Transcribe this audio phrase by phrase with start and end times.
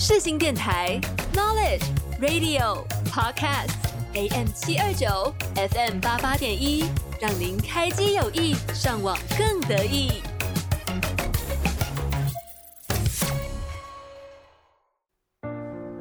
[0.00, 1.00] 世新电台
[1.34, 1.82] Knowledge
[2.20, 3.74] Radio Podcast
[4.14, 6.84] AM 七二九 FM 八八点一，
[7.20, 10.22] 让您开机有意，上网更得意。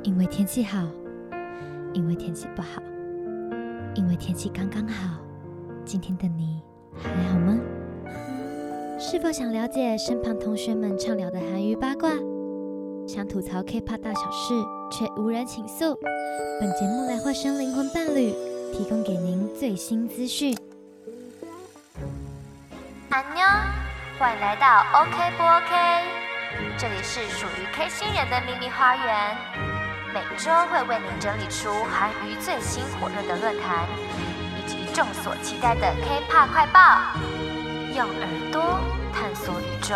[0.03, 0.77] 因为天气好，
[1.91, 2.79] 因为天气不好，
[3.95, 5.17] 因为天气刚刚好。
[5.83, 6.61] 今天的你
[7.01, 7.59] 还好吗？
[8.99, 12.11] 是否想了解身旁同学们畅聊的韩娱八卦？
[13.07, 14.53] 想吐槽 K-pop 大小事，
[14.91, 15.97] 却无人倾诉。
[16.59, 18.33] 本节目来化身灵魂伴侣，
[18.73, 20.57] 提供给您最新资讯。
[23.09, 23.45] 安妞，
[24.19, 26.03] 欢迎来到 OK 不 OK？
[26.77, 29.37] 这里是属于 K 星人的秘密花园，
[30.13, 33.87] 每周会为您整理出韩娱最新火热的论坛，
[34.59, 37.17] 以及众所期待的 K-pop 快报。
[37.95, 38.61] 用耳朵
[39.13, 39.95] 探索宇宙，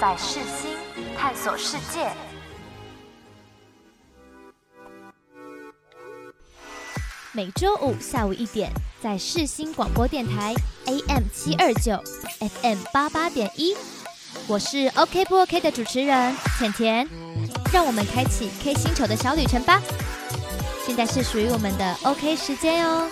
[0.00, 0.73] 在世新
[1.16, 2.10] 探索世界。
[7.32, 8.70] 每周五下午一点，
[9.02, 10.54] 在世新广播电台
[10.86, 12.00] AM 七二九
[12.38, 13.74] FM 八八点一，
[14.46, 17.08] 我是 OK 不 OK 的主持人甜甜，
[17.72, 19.82] 让我们开启 K 星球的小旅程吧。
[20.86, 23.10] 现在是属于我们的 OK 时间哦。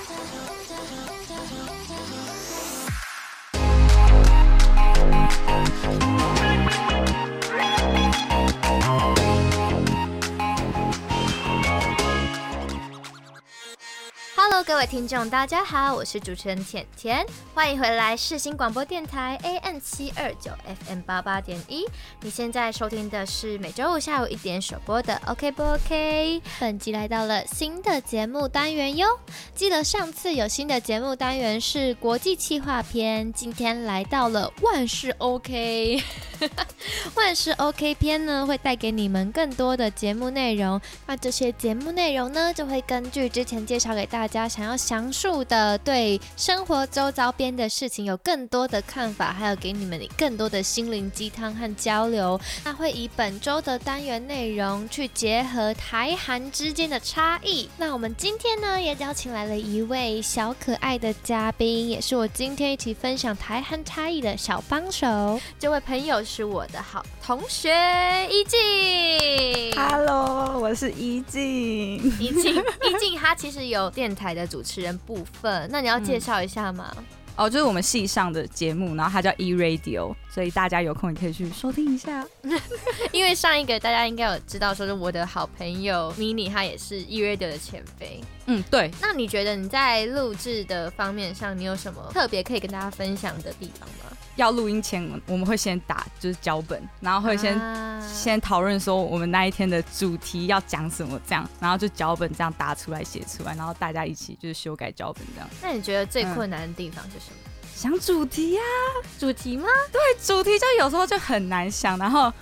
[14.61, 20.53] 各位听众，大家好，我是主持人浅浅，欢迎回来世新广播电台 AM 七二九
[20.87, 21.85] FM 八八点一。
[22.21, 26.41] 你现在收听的是每周五下午一点首播的 OK 不 OK？
[26.61, 29.09] 本集来到了新的节目单元哟。
[29.53, 36.01] 记得上次有新的节目单元是国际企划篇，今天来到了万事 OK。
[37.15, 40.81] 万事 OK 篇呢，会带给你们更多的节目内容。
[41.07, 52.41] 那这些节目内容呢，就会根据之前介绍给大家想要详述的，对生活周遭边的事情有更多的看法，还有给你们更多的心灵鸡汤和交流。
[52.65, 57.69] 那会以本周的单元内容去结合台韩之间的差异。
[57.77, 65.39] 那我们今天呢，也邀请来了一位小可爱的嘉宾，也是我今天一起分享台韩差异的小帮手。
[65.59, 66.23] 这位朋友。
[66.25, 67.69] 是我的好同学
[68.31, 68.59] 一静
[69.77, 71.43] ，Hello，我是一静。
[72.19, 76.93] 一静，一静，他其实有电台的主持人部分，那你要介绍一下吗？
[76.97, 77.05] 嗯
[77.35, 82.23] 哦，就是我们系上的节目，然后它叫 E Radio，所以大家有空也可以去收听一下。
[83.11, 88.21] 因为上一个大家应该有知道，说是我的好朋友 Mini，他也是 E Radio 的前辈。
[88.45, 88.91] 嗯，对。
[89.01, 94.15] 那你觉得你在录制的方面上，你有什么特别可以跟大家分享的地方吗？
[94.37, 105.49] 要录音前，我们会先打就是脚本，然后会先、啊、先讨论说我们那一天的主题要讲什么，这样，然后就脚本这样打出来写出来，然后大家一起就是修改脚本这样。
[105.63, 107.37] 那你觉得最困难的地方是什么？
[107.45, 109.69] 嗯、想主题呀、啊，主题吗？
[109.91, 112.33] 对，主题就有时候就很难想，然后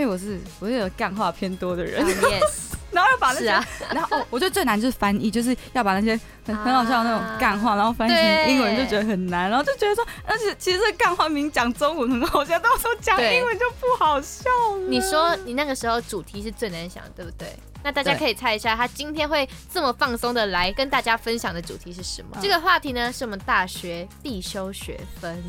[0.00, 2.02] 因为我是我是有干话偏多的人。
[2.02, 2.42] Uh, yes.
[2.90, 14.88] 然后要把那些，啊、 然后哦，我觉得最难就是翻译，就是要把那些很很好笑的那种干话，啊、然后翻译成英文就觉得很难，然后就觉得说，而且其实干话名讲中文很好笑，到时候讲英文就不好笑了。
[14.88, 17.54] 你说你那个时候主题是最难想的，对不对？
[17.84, 22.30] 那大家可以猜一下，他今天会这么放松的来跟大家分享的主题是什么？
[22.34, 25.40] 嗯、这个话题呢，是我们大学必修学分，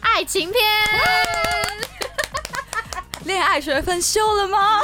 [0.00, 0.62] 爱情篇。
[3.24, 4.80] 恋爱学分修了吗？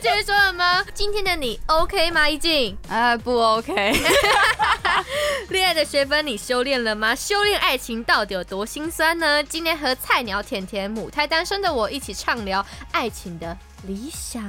[0.00, 0.84] 结 束说了吗？
[0.94, 2.28] 今天的你 OK 吗？
[2.28, 3.92] 一静，啊，不 OK。
[5.50, 7.14] 恋爱的学分你修炼了吗？
[7.14, 9.42] 修炼爱情到底有多心酸呢？
[9.42, 14.40] 今天和菜鸟甜甜母胎单身的我一起畅聊爱情的理想。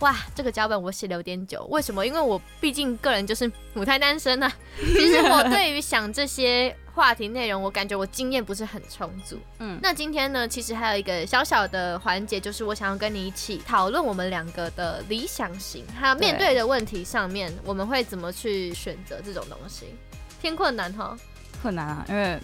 [0.00, 2.06] 哇，这个脚本我写了有点久，为什么？
[2.06, 4.52] 因为我毕竟个人就是母胎单身呢、啊。
[4.78, 6.76] 其实我对于想这些。
[6.96, 9.38] 话题内容，我感觉我经验不是很充足。
[9.60, 19.94] 嗯，那今天呢，其实还有一个小小的环节，就是我想要跟你一起讨论我们两个的理想型，还有面对的问题上面，我们会怎么去选择这种东西？
[20.40, 21.14] 偏困难哈？
[21.60, 22.40] 困难啊，因为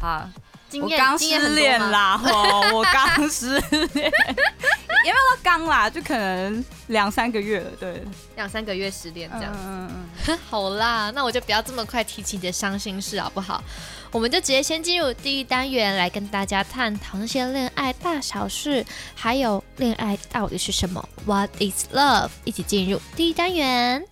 [0.00, 0.28] 啊。
[0.72, 2.78] 经验我刚失恋啦，吼！
[2.78, 3.90] 我刚失恋，
[5.04, 8.02] 也没有说刚啦，就可能两三个月了，对，
[8.36, 9.58] 两三个月失恋这样子。
[9.66, 10.38] 嗯嗯嗯。
[10.48, 13.62] 好啦，那我就不要这么快提起你的伤心事好不好？
[14.10, 18.84] 我们就直接先进入第一单元，来跟大家探讨那些恋爱大小事，
[19.14, 22.30] 还有恋爱到底是什么？What is love？
[22.44, 24.06] 一起进入第一单元。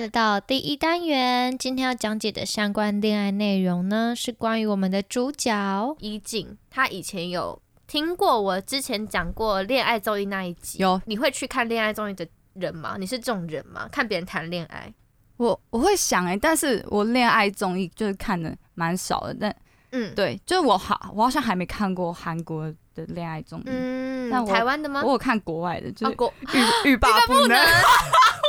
[0.00, 6.56] 来到第一单元，今天要讲解的相关恋爱内容呢，是关于我们的主角伊静。
[6.70, 11.00] 他以前有听过我之前讲过恋爱综艺那一集，有。
[11.04, 12.96] 你会去看恋爱综艺的人吗？
[12.98, 13.86] 你是这种人吗？
[13.92, 14.92] 看别人谈恋爱，
[15.36, 19.56] 我我会想哎、欸，但是我恋爱综艺就是看的蛮少的，但
[19.92, 25.02] 嗯，对，就是我好，我好像还没看过韩国的恋爱综艺，嗯，那台湾的吗？
[25.04, 26.58] 我有看国外的，就是国欲
[26.92, 27.58] 欲罢不能。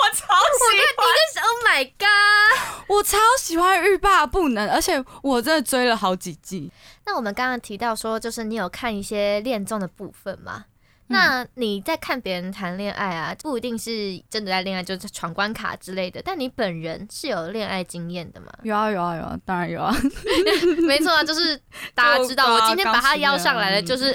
[0.02, 0.66] 我超喜
[0.98, 2.88] 欢，Oh my God！
[2.88, 6.72] 我超喜欢欲罢不能，而且我真的追了好几季。
[7.06, 10.66] 那我们刚刚提到说，就是你有看一些恋综的部分吗？
[11.12, 16.22] 那你在看别人谈恋爱啊，不一定是真的在恋爱，就是闯关卡之类的。
[16.24, 18.48] 但你本人是有恋爱经验的吗？
[18.63, 19.94] 有啊有啊有啊，当然有啊。
[20.88, 21.60] 没错啊，就是
[21.94, 24.13] 大家知道，我今天把他邀上来了，就是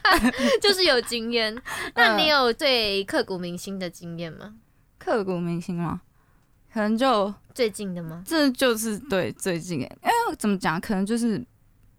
[0.60, 1.56] 就是有经验。
[1.94, 4.54] 那你有最刻骨铭心的经验吗？
[4.98, 6.02] 刻骨铭心吗？
[6.72, 8.22] 可能就最近的吗？
[8.26, 10.80] 这就是对最近哎，怎么讲？
[10.80, 11.44] 可能就是。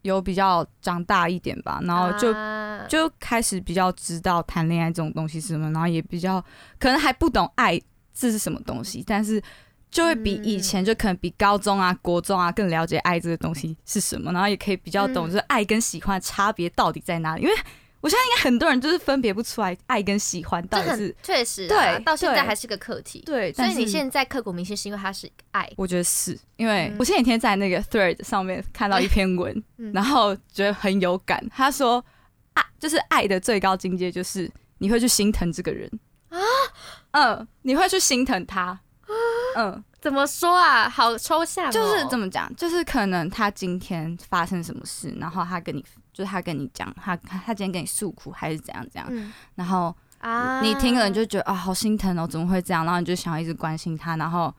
[0.04, 6.40] 有比较长大一点吧，然后就、啊、就开始比较知道谈恋爱这种东西是什么，然后也比较
[6.80, 7.82] 可能还不懂爱
[8.14, 9.42] 这是什么东西，但是
[9.90, 17.54] 就会比以前就可能比高中啊、国中啊更了解爱这个东西是什么，然后也可以比较懂就是爱跟喜欢差别到底在哪里，因为。
[18.04, 23.24] 我相信应该很多人就是分别不出来爱跟喜欢到底是确实对，到现在还是个课题。
[23.26, 25.72] 对，所以你现在刻骨铭心是因为它是爱？
[25.78, 29.64] 我觉得是因为我前几天在那个 Thread 上面看到一篇文，
[29.94, 31.42] 然后觉得很有感。
[31.50, 32.04] 他说
[32.56, 35.90] 爱就是爱的最高境界就是你会去心疼这个人
[36.28, 36.38] 啊，
[37.12, 38.78] 嗯，你会去心疼他，
[39.56, 40.90] 嗯，怎么说啊？
[40.90, 42.54] 好抽象，就是怎么讲？
[42.58, 45.86] 就是可能他今天发生什么事，然后他跟你。
[46.14, 52.86] 就是他跟你讲，他他今天跟你诉苦还是怎样怎样，嗯、然后啊，你听了你就觉得啊，好心疼哦，怎么会这样？
[52.86, 54.54] 然后你就想要一直关心他，然后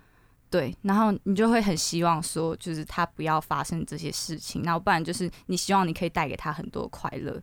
[0.51, 7.41] 对，然后你就会很希望说，就是他不要发生这些事情，然后不然就是你希望你可以带给他很多快乐。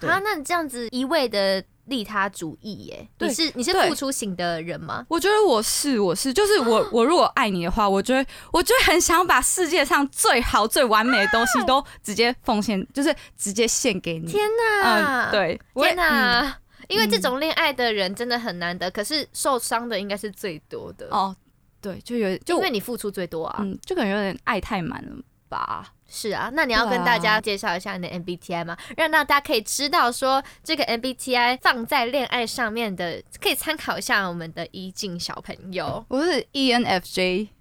[0.00, 1.64] 啊，那你这样子一味的。
[1.86, 5.04] 利他主义耶，你是你是付出型的人吗？
[5.08, 14.26] 我觉得我是，我是，就是我我如果爱你的话，我觉得我就会很想把世界上最好最完美的东西都直接奉献，就是直接献给你。
[14.30, 14.48] 天
[14.82, 16.58] 哪，嗯，对，天哪，
[16.88, 21.36] 因为这种恋爱的人真的很难得，可是受伤的应该是最多的哦。
[21.80, 25.16] 对，就有就因为你付出最多啊，嗯，就感觉有点爱太满了
[25.50, 25.92] 吧。
[26.14, 28.76] 是啊，那你要跟大家介绍一下你的 MBTI 吗？
[28.96, 36.04] 让大家可以知道说这个 MBTI 放在恋爱上面的，可以参考一下我们的一静小朋友。
[36.08, 37.48] 我是 ENFJ。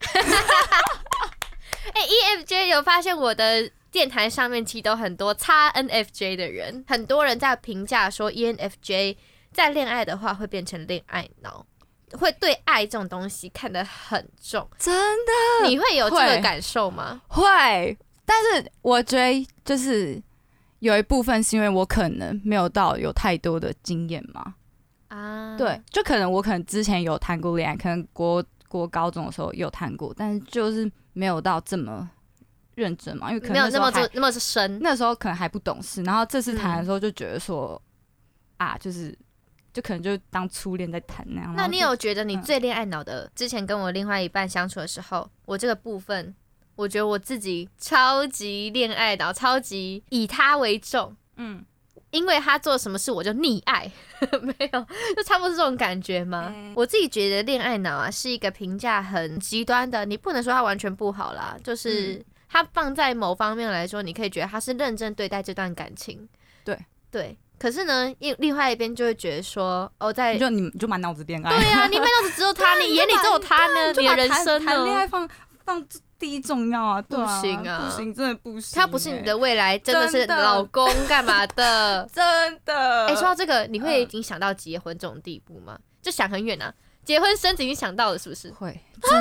[1.94, 9.18] 哎，ENFJ 有发现我的电台上面其实都很多 XNFJ 的人，很多人在评价说 ENFJ
[9.52, 11.66] 在恋爱的话会变成恋爱脑，
[12.20, 14.68] 会对爱这种东西看得很重。
[14.80, 14.94] 真
[15.26, 15.68] 的？
[15.68, 17.22] 你会有这个感受吗？
[17.28, 17.98] 会。
[18.26, 20.22] 会但是我觉得就是
[20.80, 24.56] 有一部分是因为我可能没有到有太多的经验嘛，
[25.10, 32.10] 啊，对，就可能我可能之前有谈过恋爱，可能国国高中的时候有谈过，但是就是没有到这么
[32.76, 37.82] 认真嘛，因为可能没有那么那么深，那时候可能还不懂事，然后这次谈的时候就觉得说、
[38.58, 39.18] 嗯、啊，就是
[39.72, 41.54] 就可能就当初恋在谈那样。
[41.56, 46.34] 那你有觉得你最恋爱脑的、嗯、之前跟我另外一半相处的时候，我这个部分？
[46.76, 51.64] 我觉得我自己超级恋爱脑，超级以他为重，嗯，
[52.12, 53.92] 因为他做什么事我就溺爱，
[54.42, 56.52] 没有，就差不多是这种感觉吗？
[56.54, 66.28] 欸、我自己觉得恋爱脑啊是一个评价很极端的，你不能说他完全不好啦，就是他放在某方面来说，你可以觉得他是认真对待这段感情，
[66.64, 66.78] 对
[67.12, 67.38] 对。
[67.60, 75.30] 可是呢，另另外一边就会觉得说，哦，在就你就满脑子恋爱，对呀、啊，你满脑子只有他， 你眼里只有他呢，你的人生谈恋爱放
[75.64, 75.86] 放。
[76.24, 78.76] 第一重要啊，不行啊，不行，真的不行、欸。
[78.80, 82.08] 他不是你的未来，真的是老公干嘛的？
[82.16, 83.08] 真的。
[83.08, 85.78] 哎、欸，说到这个，你会已经想到结婚这种地步吗？
[85.78, 88.50] 嗯、就想很远啊，结婚生子已经想到了，是不是？
[88.52, 89.12] 会，真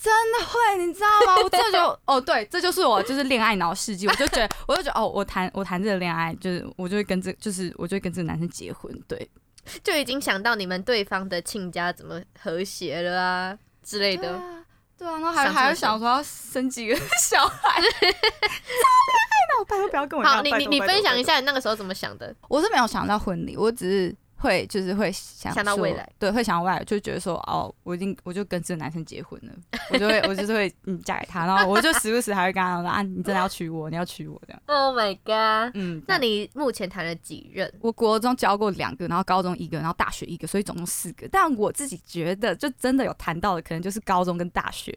[0.00, 1.36] 真的会，你知道吗？
[1.44, 9.30] 我这就 哦，对，这就是我就是恋爱脑世纪，我就觉得， 我就觉得哦，我谈我谈这个恋爱，就是我就会跟这，就是我就会跟这个男生结婚，对，
[9.84, 14.40] 就已经想到你们对方的亲家怎么和谐了啊之类的。
[15.02, 20.24] 对啊，然后还还要想说要生几个 小孩， 超恋爱脑，拜托不要跟我。
[20.24, 22.32] 好，你你你分享一下你那个时候怎么想的？
[22.48, 29.52] 我是没有想到婚礼，我只是会就是会想想到未来，对，会想到未来，就觉得说哦，我已经我就跟这个男生结婚了，
[29.90, 34.62] 我就会我就是会嗯嫁给他，然后我就时不时还会跟他说啊，你真的要娶我，你要娶我这样。
[34.66, 35.72] Oh my god！
[35.74, 37.72] 嗯，那你目前谈了几任？
[37.80, 41.28] 我国中交过两个，然后高中一个，然后大学一个，所以总共四个。
[41.30, 44.92] 但我自己觉得，就真的有谈到的，可能就是高中跟大学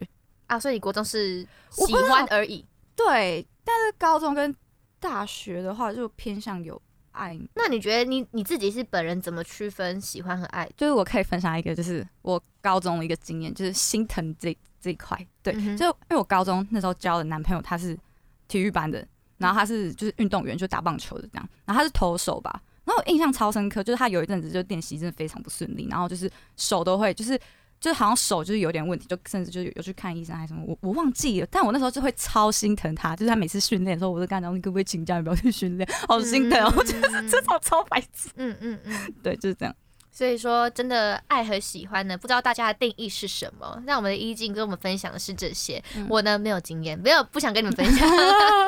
[0.48, 0.58] 啊。
[0.58, 2.64] 所以你国中是喜欢而已。
[2.96, 4.54] 对，但是高中跟
[4.98, 6.80] 大学的话，就偏向有。
[7.16, 10.70] 爱，那你觉得你你自己是本人怎么区分喜欢和爱？
[10.76, 15.18] 就是我可以分享一个，就是我高中的一个经验，就是心疼这这一块。
[15.42, 17.98] 对，嗯、就因为我高中那时候交的男朋友他是
[18.46, 19.06] 体育班的，
[19.38, 27.38] 然后他是就是运动员，就打棒球的这样，然后他是投手吧，然后我印象超深刻，就是他有一阵子就练习真的非常不顺利，然后就是手都会就是。
[27.80, 31.46] 就是好像手就是有点问题，就甚至就有，有去看医生还是什么，我我忘记了。
[31.50, 36.58] 但我那时候就会超心疼他，就是他每次训练的时候，我就跟他讲，你可不可以请假，你不要去训练，好心疼。
[36.76, 38.28] 我觉得这种超白痴。
[38.36, 39.74] 嗯嗯嗯，对，就是这样。
[40.16, 43.82] 所以说，真的爱和喜欢呢，不知道大家的定义是什么？
[43.84, 48.08] 那我们的一静跟我们分享的是这些，嗯、我呢没有经验，没有不想跟你们分享。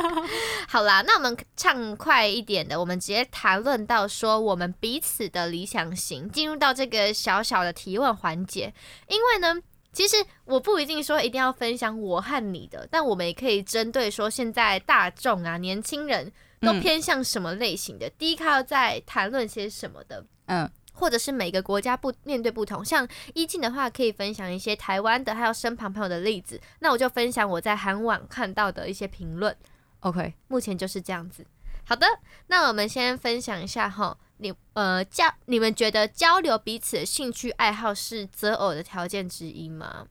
[0.68, 8.70] 好啦，那我们畅快一点的，我们直接谈论到说我们彼此的理想型，进入到这个小小的提问环节。
[9.08, 9.58] 因为呢，
[9.90, 20.70] 其实我不一定说一定要分享我和你的，但我们也可以针对说现在大众啊，年轻人都偏向什么类型的，第一靠在谈论些什么的，嗯。
[20.98, 26.60] 或者是每个国家不面对不同，像一静的话，可以分享一些台湾的还有身旁朋友的例子。
[26.80, 29.56] 那我就分享我在韩网看到的一些评论。
[30.00, 31.46] OK，目前就是这样子。
[31.84, 32.06] 好的，
[32.48, 40.06] 那我们先分享一下哈，你呃交你们觉得交流彼此的兴趣爱好是择偶的条件之一吗？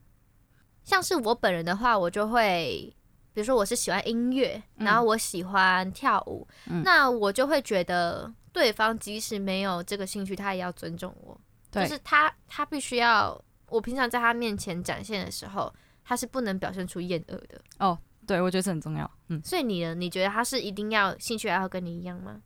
[0.84, 2.92] 像是我本人的话，我就会，
[3.38, 8.34] 比如说我是喜欢音乐，然后我喜欢跳舞，嗯、那我就会觉得。
[8.50, 11.40] 对方即使没有这个兴趣，他也要尊重我。
[11.70, 17.60] 就是他，他必须要我平常在他面前展现的时候，他是不能表现出厌恶的。
[17.78, 19.08] 哦，对，我觉得这很重要。
[19.28, 19.94] 嗯，所以你呢？
[19.94, 22.40] 你觉得他是一定要兴趣爱好跟你一样吗？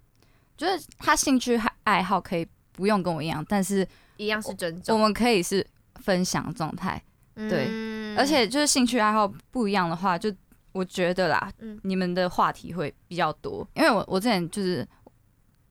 [0.58, 4.94] 觉得他兴趣爱好可以不用跟我一样，但是一样是尊重。
[4.94, 7.02] 我们可以是分享状态，
[7.34, 7.68] 对。
[7.70, 10.30] 嗯、而且就是兴趣爱好不一样的话，就
[10.73, 13.67] 我觉得啦，嗯、你们的话题会比较多。
[13.75, 14.87] 因为我我之前就是。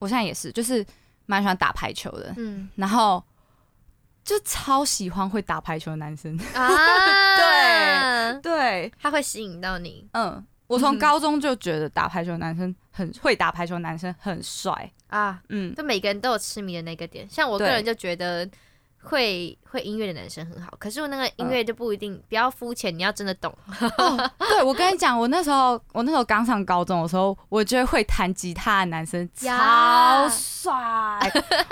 [0.01, 0.83] 我现在也是，就是
[1.27, 3.23] 蛮喜欢打排球的，嗯，然后
[4.23, 6.35] 就超喜欢会打排球的男生。
[6.57, 8.41] 啊，对。
[8.41, 14.91] 对，他会吸引到你，嗯，我从高中就觉得打排球的男生很会打排球的男生很帅。
[15.05, 18.49] 啊，嗯，就每个人都有痴迷的那个点，像我个人就觉得。
[19.03, 23.51] 会会音乐的男生很好，可是我那个音乐就不一定，比较肤浅，你要真的懂。
[23.97, 30.71] 哦、对，我跟你讲，我那时候我那时候刚上高中的时候，我觉得会弹吉他的男生超帅。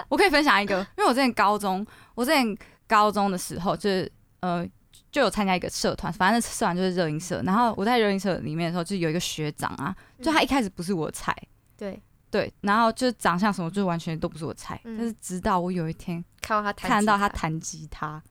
[0.08, 2.58] 我可以分享一个，因为我之前高中，我之前
[2.88, 4.66] 高中的时候就是呃
[5.12, 7.42] 就有参加一个社团，反正社团就是热音社。
[7.46, 11.36] 然后我在热音社里面的时候，就有一个学长啊，就他一开始不是我的菜，
[11.78, 16.24] 对对，然后就长相什么就完全都不是我的菜，嗯、但是直到我有一天。
[16.42, 18.22] 看到他看到他弹吉他，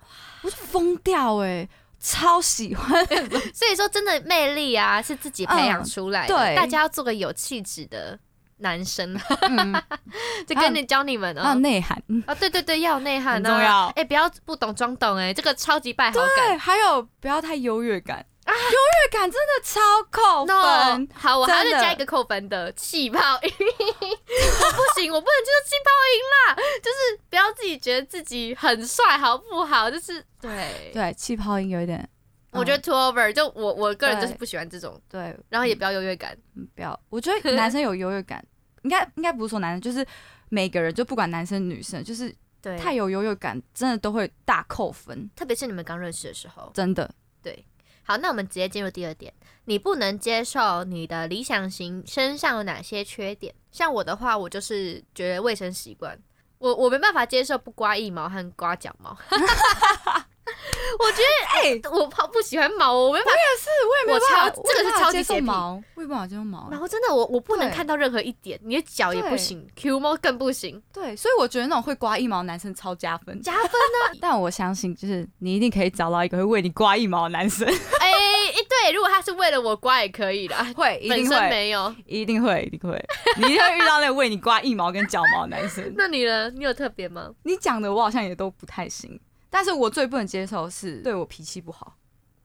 [0.43, 1.69] 我就疯掉哎、欸，
[2.01, 3.07] 超喜欢。
[3.55, 6.35] 所以说，真的魅力啊，是自己培养出来的。
[6.35, 8.19] 嗯、对，大家要做个有气质的
[8.57, 9.83] 男生，嗯、
[10.49, 13.87] 就跟你教你们哦，要内涵啊，对对对，要有内涵，很重要。
[13.89, 16.29] 哎、欸，不要不懂装懂哎、欸，这个超级败好感。
[16.49, 18.25] 对，还有不要太优越感。
[18.55, 20.57] 优越感真的超扣分。
[21.03, 23.53] No, 好，我还要再加一个扣分的气泡音。
[23.59, 26.55] 我不行，我不能接受气泡音啦。
[26.83, 29.91] 就是不要自己觉得自己很帅，好不好？
[29.91, 32.09] 就是对对，气泡音有一点，
[32.53, 33.33] 我觉得 too over。
[33.33, 35.01] 就我我个人就是不喜欢这种。
[35.09, 36.37] 对，然后也不要优越感，
[36.75, 36.99] 不要。
[37.11, 38.45] 我觉得男生有优越感，
[38.83, 40.07] 应该应该不是说男生，就是
[40.49, 45.29] 每个人，就不管男生女生，就是对太有优越感，真的都会大扣分。
[45.37, 47.11] 特别是你们刚认识的时候，真的
[47.43, 47.65] 对。
[48.09, 49.31] 好，那我们直接进入第二点。
[49.67, 53.55] 你不能接受你的理想型身上有哪些缺点？
[53.71, 56.19] 像我的话，我就是觉得卫生习惯，
[56.57, 59.15] 我我没办法接受不刮腋毛和刮脚毛。
[60.99, 63.33] 我觉得，哎、欸，我好不喜欢毛，我没办法。
[63.33, 64.63] 我也是，我也没办法。
[64.65, 66.69] 这个是超级洁癖毛，我也没办法接受毛。
[66.71, 70.83] 然后真的，我我不能看到任何一点，你的脚也不行，Q 毛更不行。
[70.93, 74.17] 对，所以我觉得那种会刮腋毛的男生超加分，加分呢、啊。
[74.21, 77.67] 但我相信，就是你一定可以找到一个会为你刮腋毛的男生。
[78.01, 83.03] 哎、欸，对，如果他是为了我刮也可以的，会，一定会没有，一定会，一定会，
[83.37, 85.93] 你一定会遇到那个为你刮腋毛跟脚毛的男生。
[85.97, 86.51] 那你呢？
[86.51, 87.31] 你有特别吗？
[87.45, 89.19] 你讲的我好像也都不太行。
[89.51, 91.97] 但是我最不能接受是对我脾气不好，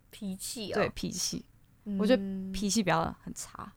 [0.10, 1.46] 脾气啊，对脾气，
[1.86, 3.74] 嗯、我觉得脾气比较很差。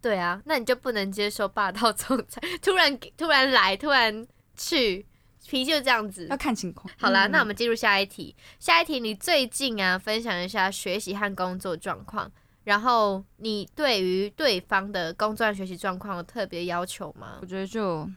[0.00, 4.26] 对啊，那你就不能接受霸道总裁突然突然来突然
[4.56, 5.06] 去，
[5.46, 6.90] 脾气就这样子，要看情况。
[6.98, 8.34] 好啦，嗯、那我们进入下一题。
[8.58, 12.30] 下一题，你最近啊，分享一下学习和工作状况，
[12.64, 17.38] 然后你对于对方的工作和学习状况有特别要求吗？
[17.42, 18.08] 我觉得就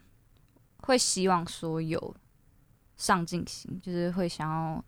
[0.78, 2.16] 会希望说有
[2.96, 4.84] 上进心，就是会想要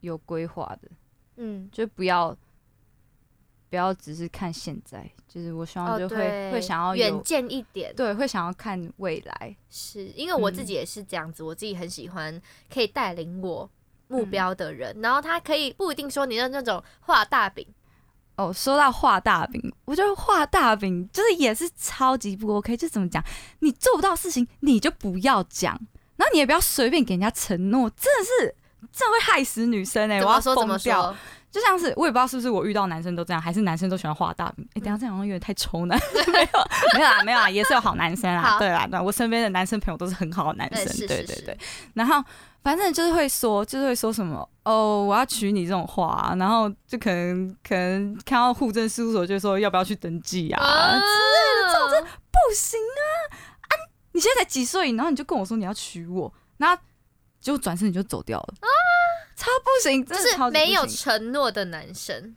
[0.00, 0.88] 有规划的，
[1.36, 2.36] 嗯，就不要。
[3.70, 9.54] 不要只是看现在，就是我希望就会、哦、会想要远见一点，对，会想要看未来。
[9.68, 12.40] 是因为我自己也是这样子，嗯、我自己很喜欢
[12.72, 13.70] 可以带领我
[14.06, 17.66] 目标的人，嗯、然后他可以不一定说你的那种画大饼。
[18.36, 22.74] 哦，说到画大饼，我觉得画大饼就是也是超级不 OK。
[22.74, 23.22] 就怎么讲，
[23.58, 25.78] 你做不到事情你就不要讲，
[26.18, 28.54] 然后你也不要随便给人家承诺，真的是
[28.92, 30.24] 真的会害死女生哎、欸！
[30.24, 31.16] 我要疯掉。
[31.50, 34.62] 就像是我也不知道是不是我遇到男生都这样，还是男生都喜欢画大饼。
[34.70, 35.98] 哎、欸，等下这样好像有点太丑男。
[36.30, 36.58] 没有
[36.94, 38.42] 没有啊没有啊，也是有好男生啊。
[38.42, 40.84] 好对啦，对，我身边的男生朋友都是很好的男生。
[41.06, 41.58] 对，对对对。
[41.94, 42.22] 然后
[42.62, 53.47] 反正就是会说，就是会说什么哦，我要娶你这种话、啊，然后就可能可能看到户政事务所就说要不要去登记啊之类的，这种真不行啊啊！
[54.18, 56.82] 你现在才几岁，然后你就跟我说你要娶我，然后
[57.40, 58.66] 结果转身你就走掉了啊。
[59.36, 62.34] 超不行，真的超不行，就是没有承诺的男生，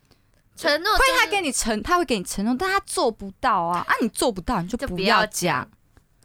[0.55, 3.83] 承诺、就是、会他给你承，他会给你承诺，但他做不到啊！
[3.87, 5.67] 啊，你做不到，你就不要讲。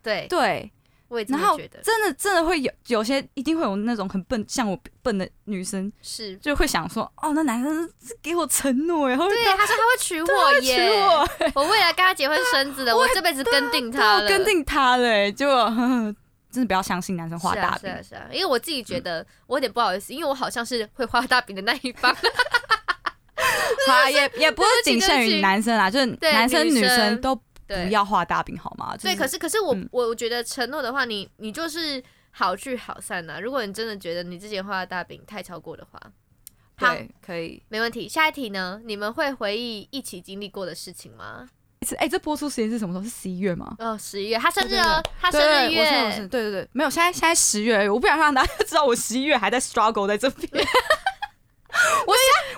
[0.02, 0.70] 对对，
[1.08, 1.80] 我也觉得。
[1.82, 15.46] 真的真的会有有些一定会有那种很笨，像我笨的女生，是就会想说，哦，那男生是给我承诺，然后对，他说他会娶我耶，我，我未来跟他结婚生子的， 我这辈子跟定他了，跟定他了，就。
[16.48, 22.16] 真的不要相信男生画大饼，是啊，是啊，因为我自己觉得我有点不好意思，嗯、因为我好像是会画大饼的那一方。
[23.86, 28.96] 好，也也不是仅限于男生啦，就是男生女生都不要画大饼，好吗？
[28.96, 33.40] 对，可是可是我我我觉得承诺的话，你你就是好聚好散呐。
[33.40, 36.00] 如果你真的觉得你之前画的大饼太超过的话，
[36.78, 38.08] 对，可以，没问题。
[38.08, 38.80] 下一题呢？
[38.85, 41.49] 你们会回忆一起经历过的事情吗？
[41.99, 43.04] 哎，这播出时间是什么时候？
[43.04, 43.76] 是十一月吗？
[43.78, 50.50] 哦，十一月，他生日哦，他生日月，对对对，没有，现在现在十月，我不想让大家知道我十一月还在 struggle 在这边。
[52.06, 52.12] 我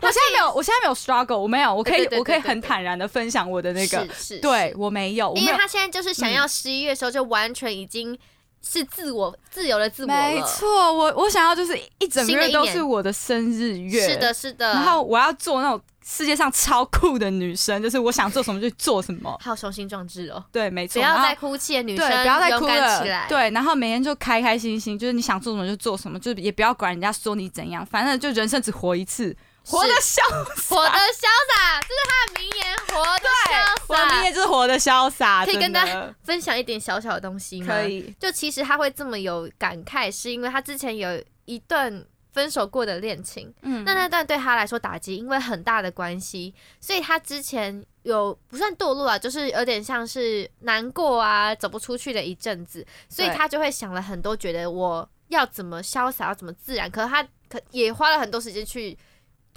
[0.08, 8.18] 我现在没有，我现在没有 struggle，我没有，我可以我可以很坦然的分享我的那个，是对我没有，因为他现在就是想要十一月的时候就完全已经
[8.62, 10.08] 是自我自由的自我。
[10.08, 15.80] 没错，我我想要就是一整个月都是我的生日月，是的，是的，然后我要做那种。
[16.10, 20.42] 世界上超酷的女生，就是我想做什么就做什么，好雄心壮志哦。
[20.50, 20.94] 对，没错。
[20.94, 23.26] 不要再哭泣的女生，对，不要再哭了。
[23.28, 29.36] 对，然后每天就开开心心，就是你想做什么就做什么，就也不要管人家说你怎样，反正就人生只活一次，
[29.68, 30.16] 活得潇
[30.56, 33.84] 洒，活得潇洒，这是他的名言，活得潇洒。
[33.88, 35.44] 我的名言就是活得潇洒。
[35.44, 37.66] 可以跟大家分享一点小小的东西吗？
[37.68, 38.14] 可以。
[38.18, 42.04] 就其实他会这么有感慨，是因为他之前有一段。
[42.30, 58.96] 分手过的恋情，嗯，那那段对他来说打击，因为很大的关系，所以他之前有不算堕落啊，就是有点像是难过啊，走不出去的一阵子，所以他就会想了很多，觉得我要怎么潇洒，要怎么自然，可是他可也花了很多时间去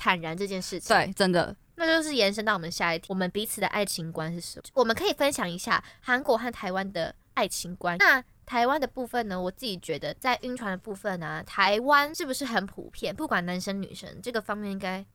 [0.02, 4.64] 坦然这件事情，对，真的，那就是延伸到我们下一题，我们彼此的爱情观是什么？
[4.74, 8.24] 我们可以分享一下韩国和台湾的爱情观，那。
[8.44, 13.16] 台湾的部分呢，我自己觉得在晕船的部分呢、啊，台湾是不是很普遍？
[13.16, 15.06] 不管男生女生，这个方面应该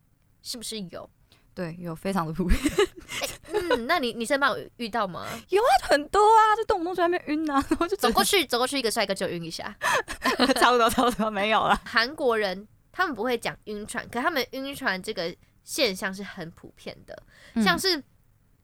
[0.42, 1.11] 是不是有？
[1.53, 2.59] 对，有非常的普遍。
[2.62, 5.27] 欸、 嗯，那你你身边有遇到吗？
[5.51, 9.77] 有啊，很多啊，就动不动在那边晕啊，然后就走过去，走过去一个帅哥就晕一下，
[10.57, 11.79] 差不多差不多没有了。
[11.85, 12.66] 韩国人
[12.97, 17.23] 他们不会讲晕船，可他们晕船这个现象是很普遍的，
[17.55, 18.03] 嗯、像是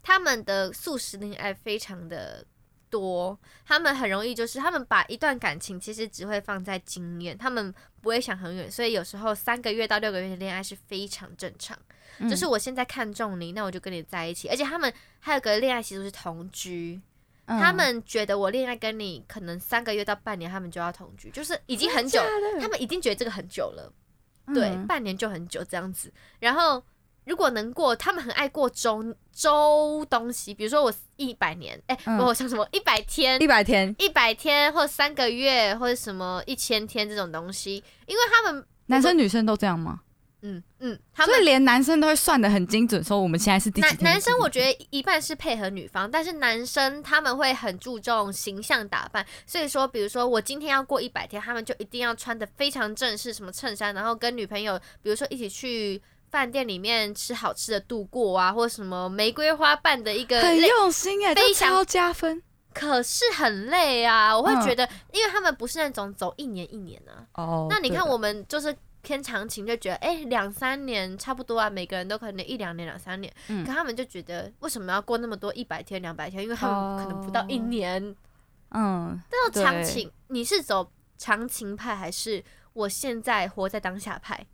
[0.03, 2.45] 他们的素食恋爱非常的。
[2.93, 11.75] 多，他们很容易就是他们把一段感情其实只会放在经验，他们不会想很远，所以有时候三个月到六个月的恋爱是非常正常。
[12.19, 14.47] 嗯、就是我现在看中你，那我就跟你在一起。
[14.51, 17.01] 而且他们还有个恋爱习俗是同居，
[17.47, 22.21] 嗯、他们觉得我恋爱跟你可能三个月到半年，他们就要同居，就是已经很久，
[22.61, 23.91] 他们已经觉得这个很久了，
[24.47, 26.13] 嗯、对，半年就很久这样子。
[26.39, 26.83] 然后。
[27.25, 37.77] 如果能过，他们很爱过周周东西，比如说我一百年，哎、欸，我像什么一百天，一百天，一百天，或者三个月，或者什么一千天这种东西，
[38.07, 40.01] 因为他们男生女生都这样吗？
[40.43, 44.05] 嗯嗯，所以连男生都会算的很精准，说我们现在是第几天？
[44.05, 56.03] 男男生我觉得一半是配合女方，但是男生他们会很注重形象打扮，所以说，比如说我今天要过一百天，他们就一定要穿的非常正式，什么衬衫，然后跟女朋友，比如说一起去。
[56.33, 62.43] 饭店里面吃好吃的度过啊，或者什么玫瑰花瓣的一个很用心哎，非常加分。
[62.73, 67.21] 可是很累啊，我会觉得，因为他们不是那种走一年一年啊。
[67.35, 67.67] 哦。
[67.69, 73.33] 那你看我们就是偏长情，就觉得哎，两三年差不多啊，每个人都可能一两年、两三年。
[73.49, 73.65] 嗯。
[73.67, 76.43] 可他们就觉得为什么要过那么多一百天、两百天？
[76.43, 78.03] 因为他们可能不到一年。
[78.71, 79.21] 嗯。
[79.29, 84.47] 但是长情，你是走长情派，还是我现在活在当下派？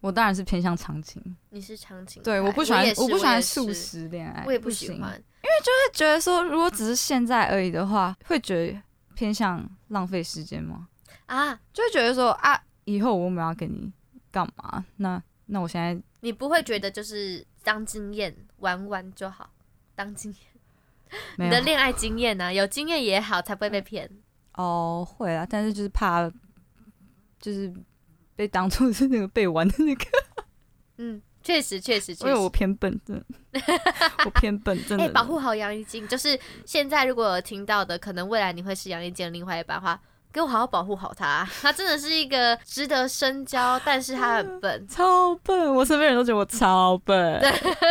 [0.00, 1.36] 我当然是偏向长情。
[1.50, 2.22] 你是长情？
[2.22, 8.80] 对，我不喜欢，我，我不喜欢素食恋爱，我也不喜欢，因为就会觉得说，如果只是现在而已的话，会觉得
[9.14, 10.86] 偏向浪费时间吗？
[11.26, 13.92] 啊，就会觉得说啊，以后我们要跟你
[14.30, 14.82] 干嘛？
[14.96, 19.50] 那那我现在，你不会觉得就是当经验玩玩就好，
[19.94, 20.40] 当经验，
[21.36, 22.52] 你的恋爱经验呢、啊？
[22.52, 24.10] 有经验也好，才不会被骗。
[24.54, 26.32] 哦，会啊，但是就是怕，
[27.38, 27.72] 就是。
[28.36, 30.04] 被当做是那个被玩的那个，
[30.98, 33.24] 嗯，确实确实因为我偏笨，真的，
[34.26, 35.04] 我偏笨，真的。
[35.04, 39.98] 哎、欸，保护好杨一静，就是现在如果有听到的，可能未来你会是杨一静的另外一半的话，
[40.36, 41.48] 给我好好保护好他。
[41.62, 45.74] 他真的是一个值得深交，但是他很笨， 超笨。
[45.74, 47.42] 我身边人都觉得我超笨，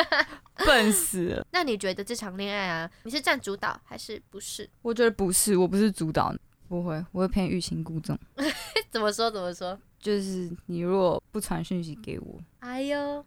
[0.64, 1.48] 笨死了。
[1.52, 4.70] 那你觉得这场恋爱啊，你是占主导还是不是？
[4.84, 6.32] 我觉得不是，我不是主导，
[6.68, 8.16] 不会，我会偏欲擒故纵。
[8.92, 9.32] 怎么说？
[9.32, 9.76] 怎么说？
[10.00, 13.26] 就是你如果不传讯息给我，哎呦，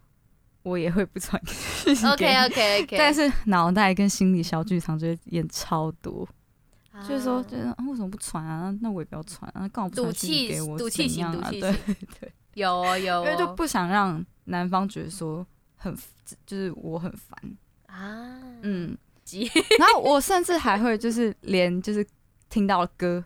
[0.62, 2.06] 我也会不传讯息。
[2.06, 2.96] OK OK OK。
[2.96, 6.37] 但是脑袋跟心理小剧场就会演超多，啊、
[7.06, 8.74] 就是说，就是啊，为什么不传啊？
[8.80, 10.78] 那我也不要传啊，干嘛不传讯息给我？
[10.78, 15.94] 赌气型，赌气型，对 对，有啊有，因为就不想让男方觉得说很，
[16.46, 17.38] 就是我很烦
[17.86, 19.50] 啊，嗯，急。
[19.78, 22.06] 然后我甚至还会就是连就是
[22.48, 23.24] 听到歌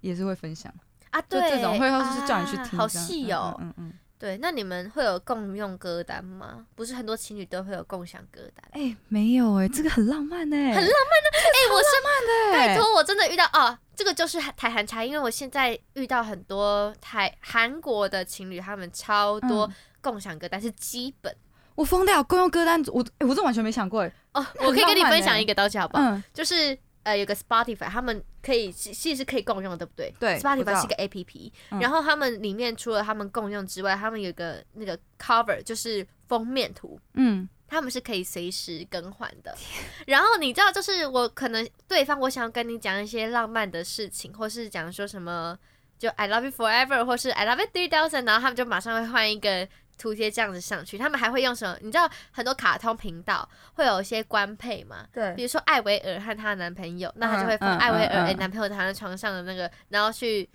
[0.00, 0.72] 也是会分享。
[1.10, 3.56] 啊，对，这种会就是叫你去听，啊、好细哦。
[3.60, 6.66] 嗯嗯，嗯对，那你们会有共用歌单吗？
[6.74, 8.62] 不是很多情侣都会有共享歌单？
[8.72, 11.38] 哎、欸，没有哎、欸，这个很浪漫哎、欸，很浪漫的。
[11.38, 19.66] 哎、欸，我是浪漫的、欸，拜托，我真的遇到哦，这个就是台韩差，因为我现在遇到很多台韩国的情侣，他们超多
[20.02, 21.34] 共享歌单、嗯、是基本。
[21.74, 24.12] 我疯掉，共用歌单，我哎、欸，我这完全没想过哎。
[24.34, 26.04] 哦，我可以跟你分享一个东西好不好？
[26.04, 26.78] 嗯，就是。
[27.02, 30.14] 呃，有个 Spotify，他们可以其实是可以共用的，对不对？
[30.18, 39.56] 对，Spotify 是一个 APP，嗯，然后他们里面除了他们共用之外，他们有个那个 cover，就是封面图，嗯，他们是可以随时更换的。
[40.06, 45.58] 然后你知道，就是我可能对方我想要跟你讲一些浪漫的事情，或是讲说什么，
[45.98, 49.66] 就 I love you forever，或是 I love you three thousand，然后他们就马上会换一个。
[50.00, 51.76] 涂贴这样子上去，他们还会用什么？
[51.82, 55.04] 你知道很多卡通频道会有一些官配嘛？
[55.12, 60.48] 对，比如说艾薇儿和她的男朋友，那他就会放艾薇儿诶男朋友躺在床上的那个，然后去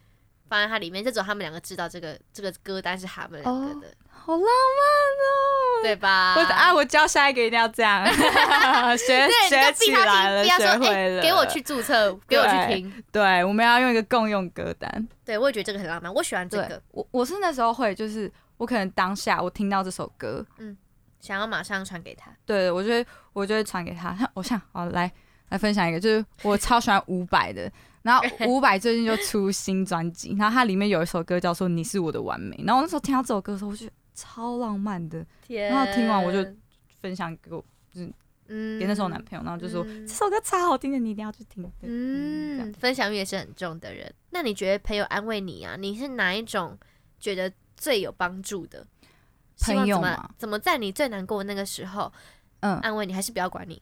[0.50, 6.36] 放在它里面，就只有他们两个知道这个这个歌单是他们两个的，好浪漫哦，对吧？
[6.36, 8.04] 我啊，我教下一个一定要这样
[8.98, 18.32] 学学起来了，学会了，给我去注册，给我去听，对，我们要用一个共用歌单，对，我也觉得这个很浪漫，我喜欢这个，我我是那时候会就是。
[18.58, 20.76] 我可能当下我听到这首歌，嗯，
[21.20, 22.32] 想要马上传给他。
[22.46, 24.18] 对，我就会我就会传给他。
[24.34, 25.12] 我想，好来
[25.50, 27.72] 来分享一个，就是我超喜欢伍佰的。
[28.02, 32.56] 然后伍佰最近就出新专辑，然后它里面有一首歌叫做《你是我的完美》。
[32.66, 35.26] 然后我那时候听到这首歌的时候，我觉得超浪漫的。
[35.48, 36.48] 然后听完我就
[37.02, 38.14] 分享给我，就是
[38.48, 41.64] 嗯，给那时候男朋友，然后就说、嗯、这首歌超好听的，你一定要去听。
[41.82, 44.14] 嗯，嗯分享欲也是很重的人。
[44.30, 45.76] 那你觉得朋友安慰你啊？
[45.76, 46.78] 你是哪一种
[47.20, 47.52] 觉得？
[47.76, 48.86] 最有帮助的
[49.62, 50.30] 朋友嘛？
[50.38, 52.12] 怎么在你最难过的那个时候，
[52.62, 53.82] 嗯，安慰你，还是不要管你？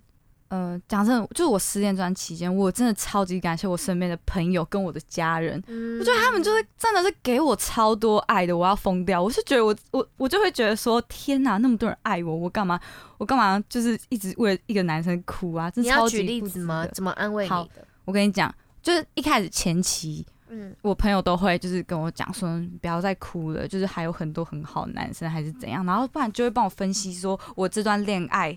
[0.50, 5.60] 嗯，讲真的，就是我失恋这段期间，我真的超级感谢我身边的朋友跟我的家人。
[5.66, 9.20] 嗯，我觉得他们就是真的是给我超多爱的，我要疯掉。
[9.20, 12.80] 我是觉得我我我就会觉得说，天哪，那么多人爱我，我干嘛
[13.18, 15.72] 我干嘛就是一直为了一个男生哭啊？
[15.72, 16.86] 真的超级你要举例子吗？
[16.94, 17.88] 怎么安慰你的？
[18.06, 18.54] 我跟你讲，
[18.84, 20.24] 就是一开始前期。
[20.56, 28.56] 嗯，我朋友都会就是跟我讲说，不要再哭了，就是还有很多很好的男生还是怎样，然后不然就会帮我分析说我这段恋爱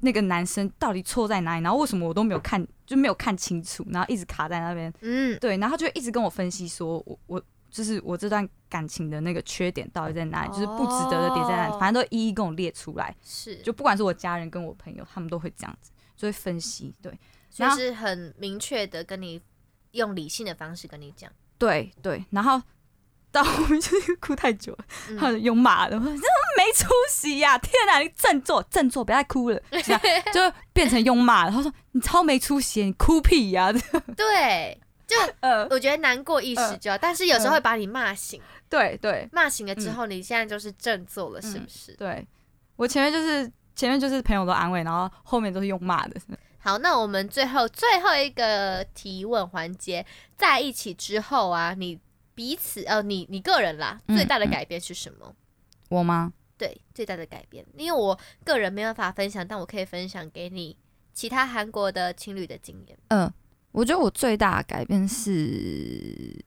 [0.00, 17.12] 那个男生到底错在哪里，然后为什么我都没有看就没有看清楚，然后一直卡在那边，嗯，对，然后就一直跟我分析说我我就是我这段感情的那个缺点到底在哪里，就是不值得的点在哪里，反正都一一跟我列出来，是，就不管是我家人跟我朋友，他们都会这样子，就会分析，对，
[17.50, 19.42] 就是很明确的跟你。
[19.96, 22.62] 用理性的方式跟你讲，对对，然后
[23.32, 26.20] 到后面就是哭太久了，嗯、他就用骂的，我说真
[26.56, 27.58] 没出息呀、啊！
[27.58, 30.00] 天哪，你振作振作，不要再哭了， 这样
[30.32, 30.40] 就
[30.72, 33.72] 变成用骂，然后说你超没出息，你哭屁呀、啊！
[34.16, 41.92] 对，就 呃，我觉得难过一时就，呃、但是有时候会把你骂醒，对对，骂醒了之后，你现在就是振作了，是不是？
[41.94, 42.26] 对，
[42.76, 46.18] 我前面就是前面就是朋友都安慰，然后后面都是用骂的。
[46.66, 50.04] 好，那我们最后最后一个提问环节，
[50.36, 51.96] 在一起之后啊，你
[52.34, 55.32] 彼此呃，你你个人啦，最大的改变是什么？
[55.90, 56.32] 我吗？
[56.58, 60.76] 对，最大的改变，因为我个人没办法分享，但我可以分享给你
[61.12, 62.98] 其他韩国的情侣的经验。
[63.10, 63.32] 嗯，
[63.70, 66.44] 我觉得我最大的改变是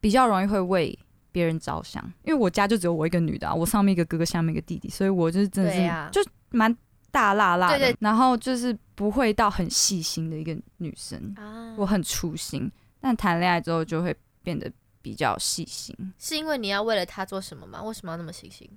[0.00, 0.98] 比较容易会为
[1.30, 6.74] 别人着想，因为我家就只有我一个女的啊，我上面一个哥哥，下面一个弟弟，所以我就是真的是就蛮
[7.10, 15.96] 大辣辣的，对对，然后就是不会到很细心的一个女生啊，我很粗心，但谈恋爱之后就会变得比较细心。
[16.18, 17.82] 是因为你要为了他做什么吗？
[17.82, 18.68] 为什么要那么细心？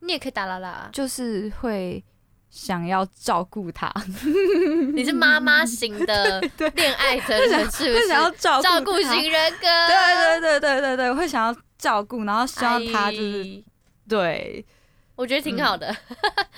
[0.00, 2.02] 你也可以打啦啦，就是会
[2.48, 3.92] 想要照顾他。
[4.94, 6.40] 你是妈妈型的
[6.74, 8.08] 恋爱的人，是不是？
[8.08, 9.58] 想要照照顾型人格。
[9.60, 13.62] 对对对对对对，我会想要照顾，然后希望他就是、哎、
[14.08, 14.66] 对，
[15.14, 15.94] 我觉得挺好的。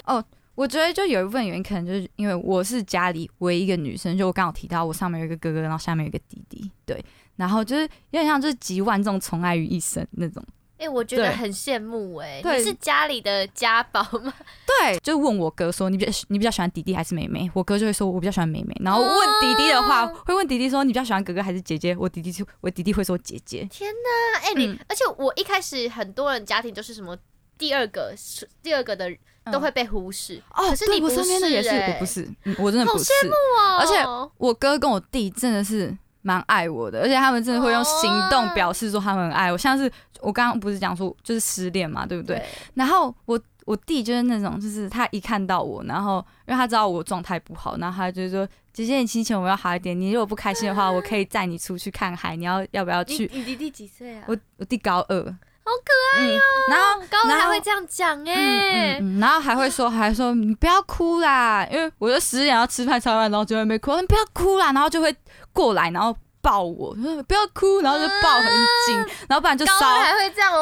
[0.05, 7.03] 嗯、哦，我觉得就有一部分原因，可能就是因为我是家里唯一一个女生，就我刚好提到我上面有一个哥哥，然后下面有一个弟弟，对，
[7.37, 10.45] 然后就是有点像就是集万众宠爱于一身那种。
[10.79, 14.35] 哎、欸，我觉得很羡慕哎、欸，你是家里的家宝吗？
[14.67, 17.49] 对，就问我哥说，你比较你比较喜欢弟弟还是妹妹？
[17.55, 18.75] 我哥就会说，我比较喜欢妹妹。
[18.81, 19.11] 然后问
[19.41, 21.97] 弟弟的话，哦、会问弟弟说，你比较喜欢哥哥还是姐姐？
[21.97, 23.65] 我弟弟就我弟弟会说姐姐。
[23.71, 27.17] 天哪，哎、欸、你，嗯、而且我一开始很多人家庭都是什么
[27.57, 29.09] 第二个是第二个的
[29.51, 33.05] 都会被忽视、嗯、哦，可是你不是、欸、我身边的也是，我不是，嗯、我真的不是。
[33.05, 33.79] 好羡慕哦！
[33.81, 35.97] 而且我哥跟我弟真的是。
[36.25, 39.59] 蛮爱我的，而且他们真的会用行动表示说他们很爱我。
[39.59, 42.37] 像是我刚刚不是讲说就是失恋嘛，对不对？
[42.37, 42.47] 对。
[42.75, 50.01] 然后我我弟就是那种，就是他一看到我，然后因为他知道我状态不好，然后他就说：“姐姐，你心情我要好一点。
[50.01, 52.37] 你如果不开心的话，我可以载你出去看海。
[52.37, 54.23] 你要要不要去？”你弟弟几岁啊？
[54.29, 56.71] 我我弟高二，好可爱哟、哦嗯。
[56.71, 65.15] 然后高二还会这样讲哎、欸嗯嗯，然后还会说还说你不要哭啦，因为我就十点要吃饭，吃完然后就会被哭，你不要哭啦，然后就会。
[65.55, 68.47] 过来，然后抱我，说不要哭，然后就抱很
[68.87, 68.97] 紧，
[69.29, 69.83] 然后不然就搔，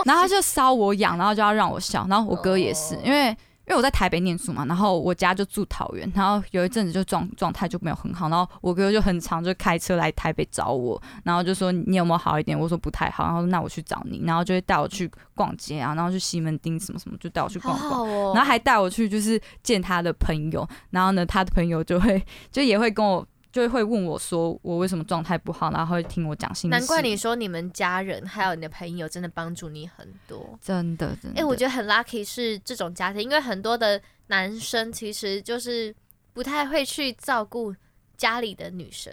[0.04, 3.36] 然后他就烧我痒，然后就要让我笑，然后我哥也是，因为
[3.70, 12.58] 因为我在台北念书嘛，然后我家就住桃园，然后有一阵子就状状态就没有很好，然后我哥就很常就开车来台北找我，然后就说你有没有好一点？
[12.58, 23.24] 我说不太好，然后那我去找你，然后就会带我去逛街啊，然后去西门町什么什么，就带我去逛逛，然后还带我去就是见他的朋友，然后呢他的朋友就会就也会跟我。
[23.52, 26.76] 就会问我说我为什么状态不好，然后会听我讲心事。
[26.78, 31.40] 难怪你说你们家人还有你的朋友真的帮助你很多，真的真的。
[31.40, 35.94] 哎、欸，我觉得很 lucky 是这种家庭，因为很多的男生其实就是
[36.32, 37.74] 不太会去照顾
[38.16, 39.12] 家里的女生。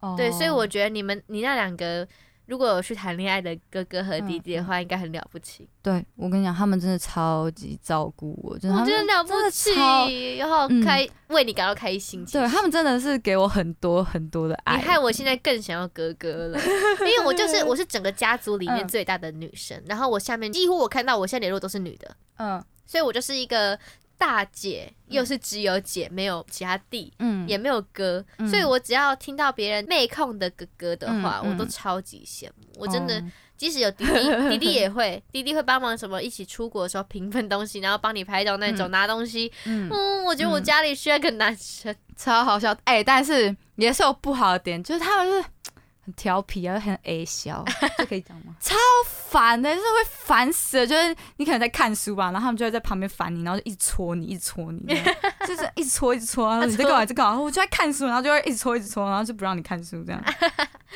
[0.00, 2.06] 哦、对，所以我觉得你们你那两个。
[2.46, 5.68] 如果有去谈恋爱的哥哥和弟弟的话，应该很了不起。
[5.82, 12.24] 对，我跟你讲，他们真的超级照顾我，真的，我觉得了不起，然后开、嗯、为你感到开心。
[12.26, 14.76] 对，他们真的是给我很多很多的爱。
[14.76, 16.58] 你害我现在更想要哥哥了，
[17.00, 23.78] 因为我就是我是整个家族里面最大的女生，嗯、然后我下面几乎我看到我现在联络都是女的，嗯，所以我就是一个。
[24.16, 32.66] 大姐又是只有姐，没有其他弟，嗯，也没有哥，嗯，所以我只要听到别人妹控的哥哥的话，嗯，我都超级羡慕。
[32.66, 33.22] 嗯，我真的，
[33.56, 39.50] 即使有弟弟，弟弟也会，弟弟会帮忙什么，一起出国的时候平分东西，然后帮你拍照那种，嗯，拿东西。
[39.64, 42.72] 嗯，嗯，我觉得我家里需要一个男生，超好笑。
[42.84, 45.48] 哎，欸，但是也是有不好的点，就是他们是。
[46.04, 47.64] 很调皮啊，很爱笑，
[47.96, 48.54] 这可以讲吗？
[48.60, 48.74] 超
[49.06, 50.86] 烦的，就是会烦死了。
[50.86, 54.80] 就是你可能在看书吧，然后他们就会在旁边烦你，然后就一直戳你，一直戳你，
[55.46, 56.48] 就是一直戳，一直戳。
[56.50, 57.06] 然后 你在干嘛？
[57.06, 57.40] 在干嘛？
[57.40, 60.22] 我就在看书，然后就会一直戳，一直戳，然后就不让你看书这样。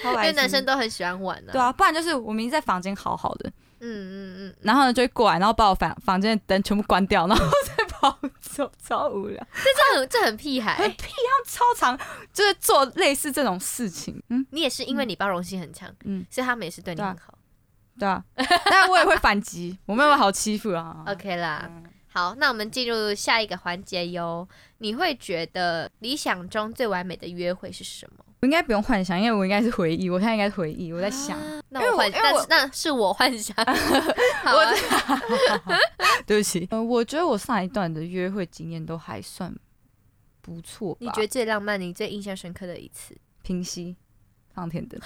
[0.04, 1.52] 因为男生都很喜欢玩的。
[1.52, 7.44] 对啊，不然就是我明明在房间好好的，嗯嗯嗯，然后呢就会过来，然后把我房房间的灯全部关掉，然后
[8.00, 9.46] 再跑走，超无聊。
[9.54, 11.98] 这这很这很屁孩，很屁，他们超常
[12.32, 14.22] 就是做类似这种事情。
[14.28, 17.34] 嗯，你也是因为你包容性很强，嗯，所以他们也是对你很好。
[17.98, 21.02] 对啊， 当然我也会反击，我没有好欺负啊。
[21.06, 21.68] OK 啦，
[22.12, 24.48] 好，那我们进入下一个环节哟。
[24.78, 28.24] 你会觉得理想中最完美的约会是什么？
[28.40, 30.08] 我应该不用幻想，因为我应该是回忆。
[30.08, 31.38] 我现在应该是回忆，我在想。
[31.38, 33.56] 啊、那我幻，那那是我幻想。
[34.44, 34.72] 好啊、
[36.24, 36.66] 对不起。
[36.70, 39.52] 呃，我觉得我上一段的约会经验都还算
[40.40, 40.96] 不错。
[41.00, 43.16] 你觉得最浪漫、你最印象深刻的一次？
[43.42, 43.96] 平息，
[44.54, 45.00] 放天灯。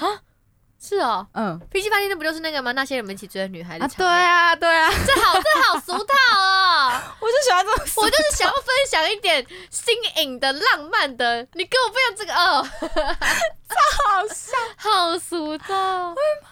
[0.85, 2.73] 是哦，嗯，平息放天灯不就是那个吗？
[2.73, 3.97] 那些人们一起追的女孩子。
[3.97, 6.91] 对啊，对啊，这好，这好俗套哦。
[7.23, 11.47] 我就喜欢这种，我就是想要分享一点新颖的、浪漫的。
[11.53, 12.69] 你跟我分享这个哦，
[13.69, 13.75] 这
[14.09, 15.69] 好笑， 好俗套。
[16.11, 16.49] 会吗？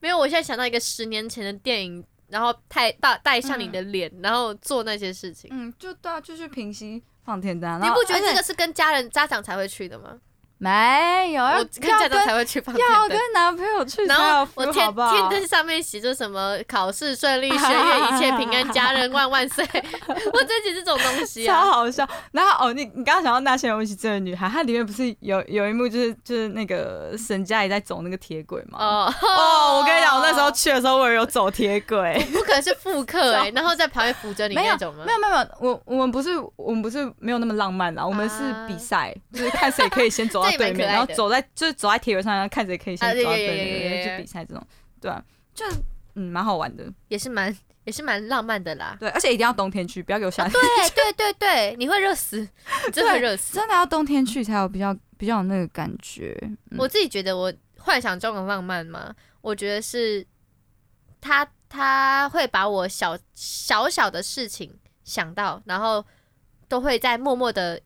[0.00, 5.48] 没有，我现在想到一个十年前的电影，然后太大带上你的脸，然后做那些事情。
[5.50, 7.80] 嗯，就对啊，就是平息放天灯。
[7.80, 10.18] 你不觉得这个是跟家人家长才会去的吗？
[10.58, 14.04] 没有，我跟家长才会去放天灯，要跟男朋友去。
[14.06, 19.62] 然后我天天灯上面写着什么考试顺利，学业一切平安，家人万万岁。
[20.32, 22.08] 我真写这种东西啊，超好笑。
[22.32, 28.78] 然后哦，你你刚刚想到那些人一起追的女孩，它里面不是有有一幕就是就是那个沈佳宜在走那个铁轨吗？
[28.80, 35.04] 哦哦，我跟你讲，我那时候去的时候我也有走铁轨， 不可能是复刻哎， 然后在旁边扶着你那种吗？
[35.04, 40.45] 没有没有没有，我我们不是我们不是没有那么浪漫啦，我们是比赛，就是看谁可以先走。
[40.52, 44.66] 对面，然后走在就是走在铁轨上，然后看谁可以先抓到对面去比赛，这种
[45.00, 45.22] 对啊，
[45.54, 45.64] 就
[46.14, 47.54] 嗯蛮好玩的，也是蛮
[47.84, 48.96] 也是蛮浪漫的啦。
[48.98, 50.52] 对，而且一定要冬天去，不要给我夏天。
[50.94, 52.46] 对对对对，你会热死，
[52.92, 56.36] 真的会热死，真的要冬天去才有比较比较有那个感觉。
[56.78, 60.26] 我自己觉得，我幻想中的浪漫嘛，我觉得是
[61.20, 66.04] 他他会把我小小小的事情想到，然后
[66.68, 67.80] 都会在默默的。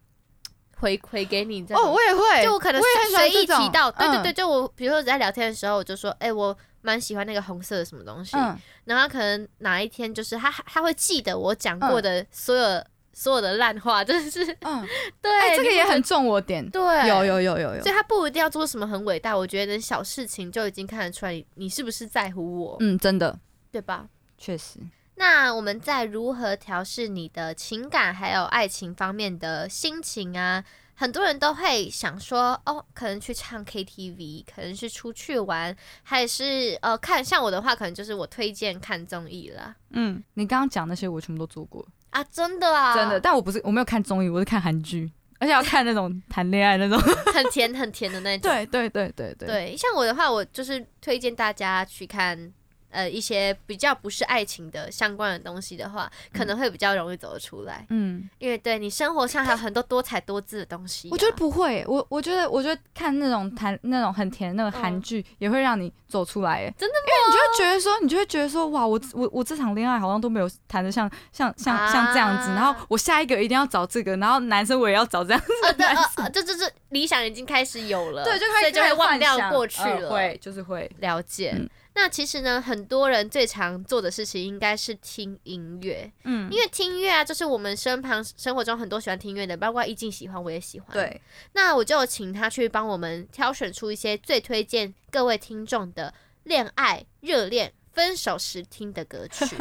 [0.80, 2.80] 回回给你哦，我也会，就我可能
[3.14, 8.36] 随意提到，对对对，就我比如说在聊天的时候，我就说，哎，我蛮喜欢那个红色的什么东西，
[8.84, 14.86] 然后可能哪一天就是他他会记得我讲过的所有所有的烂话， 真的是，嗯，
[15.20, 23.38] 对，这个也很重我点，对，有有有有有，所以他不一定要做什么很伟大，我觉得小事情就已经看得出来你是不是在乎我，嗯，真的，
[23.70, 24.06] 对吧？
[24.38, 24.78] 确实。
[25.20, 30.64] 那我们在如何调试你的情感还有爱情方面的心情啊？
[30.94, 37.22] 很多人都会想说，哦，可能去唱 KTV，可能是出去玩，还是呃看。
[37.22, 39.74] 像我的话，可能就是我推荐看综艺了。
[39.90, 43.20] 嗯，你刚刚讲那些我全部都做过啊，真的啊，真的。
[43.20, 46.98] 但我不是我没有看综艺，我是看韩剧，而且要看那种 谈恋爱那种
[47.34, 48.50] 很甜很甜的那种。
[48.50, 49.46] 对对对对对。
[49.46, 52.50] 对，像我的话，我就是推荐大家去看。
[52.90, 57.86] 呃，一些比较不是爱情的相关的东西的话，可能会比较容易走得出来。
[57.90, 61.10] 嗯，因为对你生活上还有很多多彩多姿的东西啊。
[61.12, 66.50] 我觉得不会，我我觉得我觉得看那种谈那种很甜的那个韩剧，也会让你走出来。
[66.64, 67.00] 哎，真的吗？
[67.06, 76.30] 因为你就会觉得说，你就会觉得说，哇，我我我这场恋爱好像都没有谈的像像像像这样子，然后我下一个一定要找这个，然后男生我也要找这样子的男生。
[76.32, 81.54] 这这这理想已经开始有了，对，就开始就会忘掉过去了，会就是会了解。
[82.00, 90.94] 那其实呢，很多人最常做的事情应该是听音乐，嗯，因为听音乐啊，就是我们身旁生活中很多喜欢听音乐的，包括易静喜欢，我也喜欢。
[90.94, 91.20] 对，
[91.52, 99.54] 那我就请他去帮我们挑选出一些最推荐各位听众的恋爱、热恋、分手时听的歌曲。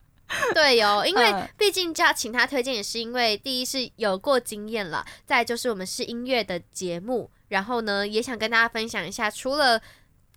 [0.52, 9.80] 对哟、哦，因为毕竟要请他推荐，也是因为第一是有过经验了，再就是我们是音乐的节目，然后呢，也想跟大家分享一下，除了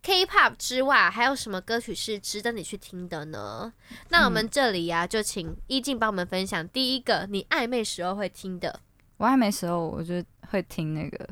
[0.01, 3.73] K-pop 之外，还有什么歌曲是值得你去听的呢？
[3.91, 8.79] 嗯、那我们这里呀、啊，就请依静帮我们分享第一个你暧昧时候会听的。
[9.17, 11.29] 我暧昧时候，我就会听那个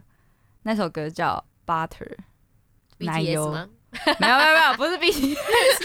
[0.63, 1.43] 那首歌叫
[1.89, 2.15] 《Butter》
[3.05, 3.69] 奶油吗？
[4.19, 5.79] 没有没有没有，不是 BTS，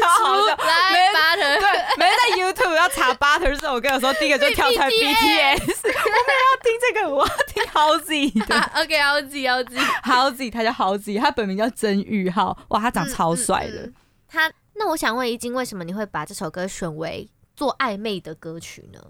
[0.00, 0.56] 超好笑。
[0.92, 0.98] 没
[1.36, 1.66] 人对，
[1.98, 4.94] 没人在 YouTube 要查 Butter 这首歌的时候，第一个就跳出来 BTS。
[4.94, 5.92] 我没
[6.32, 8.56] 有要听这个，我要听 Howzy 的。
[8.80, 12.56] OK，Halsey，Halsey，他叫 Howzy，他本名叫曾玉浩。
[12.68, 13.82] 哇，他长超帅的。
[13.82, 13.94] 嗯嗯嗯、
[14.28, 19.00] 他那我想问一静，为什么你会把这首歌选为做暧昧的歌曲呢？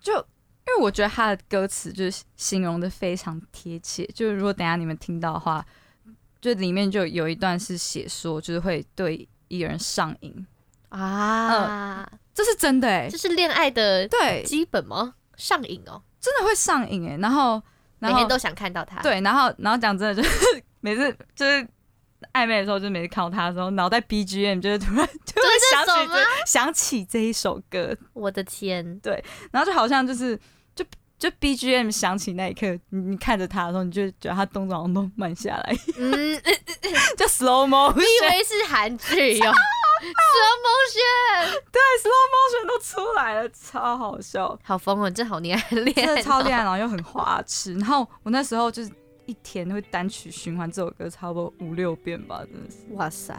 [0.00, 4.04] 就因为我觉得他的歌词就是形容的非常贴切。
[4.14, 5.64] 就是如果等下你们听到的话。
[6.40, 10.46] 就里面就有一段是写说，就是会对一个人上瘾
[10.90, 14.42] 啊、呃，这是真的哎、欸，这是恋爱的对。
[14.44, 15.14] 基本吗？
[15.36, 17.60] 上瘾哦，真的会上瘾哎、欸，然后
[17.98, 21.66] 每天都想看到他，对，然后然后讲真的，就是 每次就是
[22.32, 30.38] 暧昧的时候，就每次看到他的时候，脑袋 BGM 就是突然就会想起这想起这一首歌，我的天，对，然后就好像就是。
[31.18, 36.40] 就 BGM 响起那一刻，你你看着他的时候，你就觉得他动作好像都慢下来，嗯，
[37.16, 48.90] 就 slow motion，你以为是韩剧哟， slow motion，对，slow motion 都出来了，超好笑，好疯哦，真好恋爱恋爱，真的超恋爱，然后又很花痴，然后我那时候就是
[49.24, 53.34] 一天会单曲循环这首歌，差不多五六遍吧，真的是，哇塞，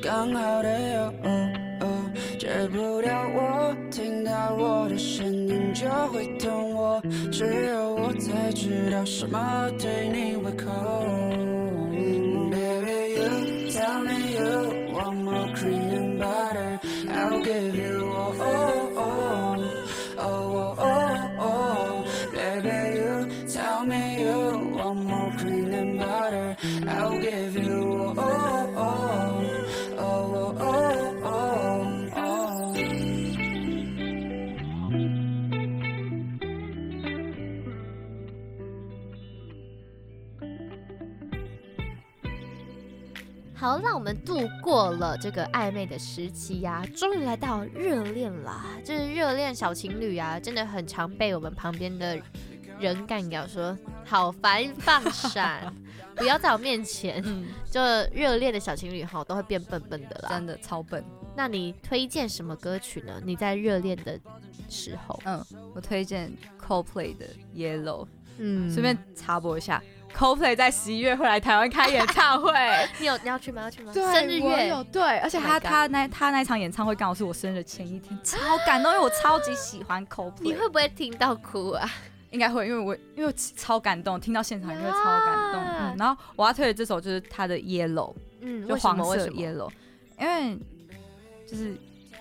[0.02, 1.14] 刚好的哟。
[2.40, 7.02] 戒不掉我，听到我的声音就会痛我，
[7.32, 10.70] 只有我才知道什么对你胃口。
[43.64, 48.66] 好，让我们度过了这个暧昧的时期呀、啊，终于来到热恋啦。
[48.84, 52.22] 就是热恋小情侣啊，真的很常被我们旁边的
[52.78, 55.74] 人干掉，说好烦，放闪，
[56.14, 57.24] 不要在我面前。
[57.72, 57.80] 就
[58.12, 61.02] 热恋的小情侣哈，都会变笨笨的啦，真的超笨。
[61.34, 63.22] 那你推荐什么歌曲呢？
[63.24, 64.20] 你在热恋的
[64.68, 65.42] 时候，嗯，
[65.74, 68.08] 我推荐 Coldplay 的 Yellow。
[68.40, 69.82] 嗯，顺便插播一下。
[70.16, 72.52] Coldplay 在十一月会来台湾开演唱会，
[73.00, 73.64] 你有你要去吗？
[73.64, 73.92] 要去吗？
[73.94, 80.42] 对，生日月有对，而且他、oh、他那他那场演唱会刚好是我生日前一天，超感动，因为我超级喜欢 Coldplay。
[80.42, 81.90] 你会不会听到哭啊？
[82.32, 85.64] 应该会，因为我因为超感动，听到现场因为超感动。
[85.64, 89.70] 嗯，然后我要推的这首就是他的 Yellow，嗯，就黄色 Yellow，
[90.20, 90.58] 因为
[91.48, 91.76] 就是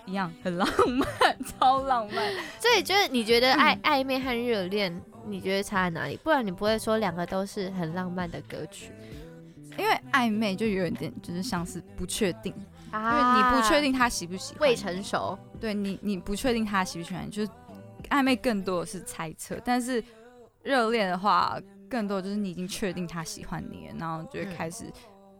[0.05, 1.09] 一样很浪漫，
[1.59, 2.33] 超浪漫。
[2.59, 5.01] 所以就是你觉得暧暧昧和热恋？
[5.27, 6.17] 你觉得差在哪里？
[6.17, 8.93] 不然你不会说两个都是很浪漫的歌曲，
[9.79, 12.53] 因为暧昧就有一点就是像是不确定，
[12.91, 15.39] 啊、因为你不确定他喜不喜欢，未成熟。
[15.61, 17.51] 对你，你不确定他喜不喜欢，就是
[18.11, 19.59] 暧昧更多的是猜测。
[19.65, 20.03] 但是
[20.63, 21.57] 热恋的话，
[21.89, 24.85] 更多的就是你已经确定他喜欢你了，然后就会开始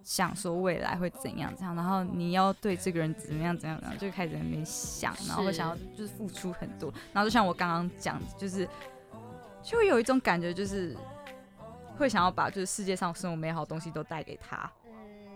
[0.05, 8.67] 想说未来会怎样怎样，然后你要对这个人怎么样怎样怎样，就开始在那边想，然后会想要就是付出很多，然后就像我刚刚讲，就是。
[9.63, 10.97] 就会有一种感觉，就是
[11.97, 14.71] 会想要把就是世界上所有美好的东西都带给他，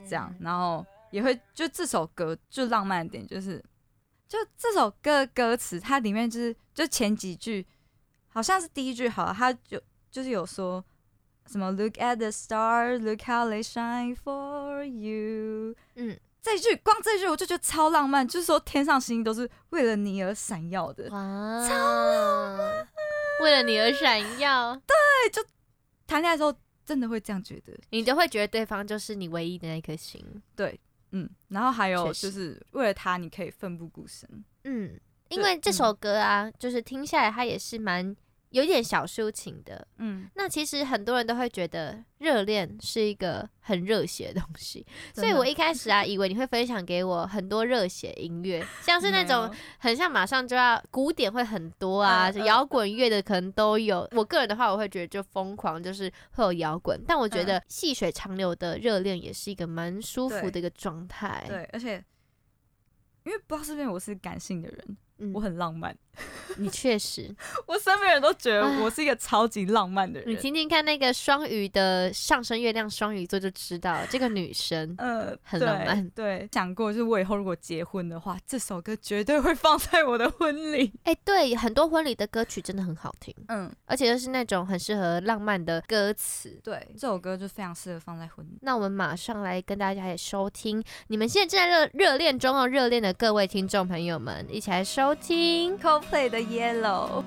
[0.09, 3.65] 这样，然后也会就这首歌就浪漫点，就是
[4.29, 7.65] 就这首歌歌词，它里面就是就前几句
[8.29, 10.85] 好像是第一句好了，他就就是有说
[11.47, 15.77] 什么 Look at the stars, look how they shine for you。
[15.95, 22.89] 嗯，这一句光这一句我就觉得超浪漫，就是说天上星星都是为了你而闪耀的，哇超浪漫。
[23.43, 25.45] 为了你而闪耀，对，就
[26.07, 30.25] 谈恋爱的时候真的会这样觉得，你就会觉得对方就是你唯一的那颗心，
[30.55, 30.79] 对，
[31.13, 34.29] 嗯，然后还有就是为了他，你可以奋不顾身，
[34.65, 38.17] 嗯，因为这首歌啊，嗯、就是听下来，它也是蛮。
[38.51, 54.09] 有一点小抒情的，嗯，那其实很多人都会觉得热恋是一个很热血的东西，所以我一开始啊，以为你会分享给我很多热血音乐，像是那种很像马上就要古典会很多啊，摇滚乐的可能都有。
[54.13, 61.45] 我个人的话，我会觉得就疯狂，就是会有摇滚，但我觉得细水长流的热恋也是一个蛮舒服的一个状态。
[61.47, 62.03] 对，而且
[63.25, 64.97] 因为不知道是不是我是感性的人。
[65.19, 65.97] 嗯、我很浪漫，
[66.59, 67.35] 你确实，
[67.67, 70.29] 我身边人都觉得我是一个超级浪漫的人。
[70.29, 76.09] 你听听看那个双鱼的上升月亮双鱼座就知道，这个女生呃很浪漫。
[76.11, 80.93] 对，讲过就是我以后如果结婚的话，这首歌绝对会放在我的婚礼。
[81.05, 86.61] 哎、欸，对，很多婚礼的歌曲真的很好听，嗯，而且又是那种很适合浪漫的歌词。
[86.63, 88.59] 对，这首歌就非常适合放在婚礼。
[88.63, 95.07] 那我们马上来跟大家也收听，你们现在正在热热恋中哦，热恋的各位听众朋友们，一起来收。
[95.07, 95.79] 收听
[96.11, 97.23] 黑的 Yellow。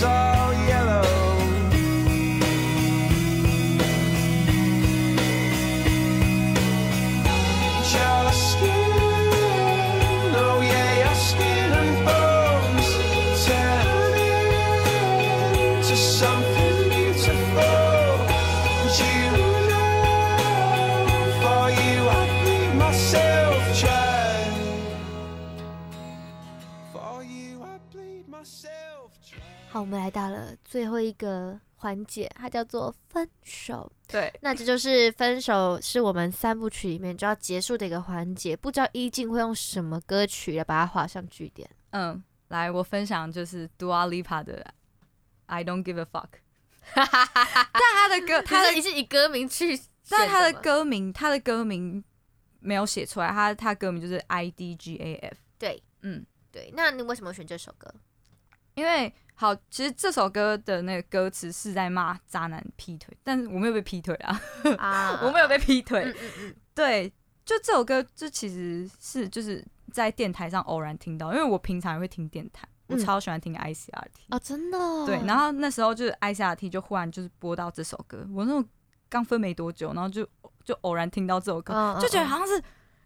[0.00, 0.39] bizarre
[29.90, 33.90] 们来到了最后一个环节，它叫做分手。
[34.06, 38.56] 对，那这就是分手是我们三部曲里面就要结束的一个环节。
[38.56, 41.68] 不知道一静会用什么歌曲来把它画上句点？
[41.90, 44.64] 嗯，来，我分享就是 Dua Lipa 的
[45.46, 46.28] I Don't Give a Fuck。
[46.94, 49.78] 但他的歌， 他的你是以歌名去，
[50.08, 52.02] 但他的歌名，他的歌名
[52.60, 55.36] 没有写出来，他他歌名就是 I D G A F。
[55.58, 56.72] 对，嗯，对。
[56.74, 57.92] 那你为什么选这首歌？
[58.74, 64.38] 因为好，其实这首歌的那个歌词是在骂渣男劈腿，但是我没有被劈腿啊，
[64.76, 66.04] 啊我没有被劈腿。
[66.04, 67.10] 嗯嗯嗯对，
[67.46, 74.26] 就这首歌，这其实是就是在电台上偶然听到，因为我平常也会听电台，我超喜欢听 ICRT。
[74.28, 75.06] 哦，真的哦。
[75.06, 78.62] 对，然后那时候就是 ICRT 就忽然就是播到这首歌，我那种
[79.08, 80.22] 刚分没多久，然后就
[80.64, 82.62] 就偶然听到这首歌，就觉得好像是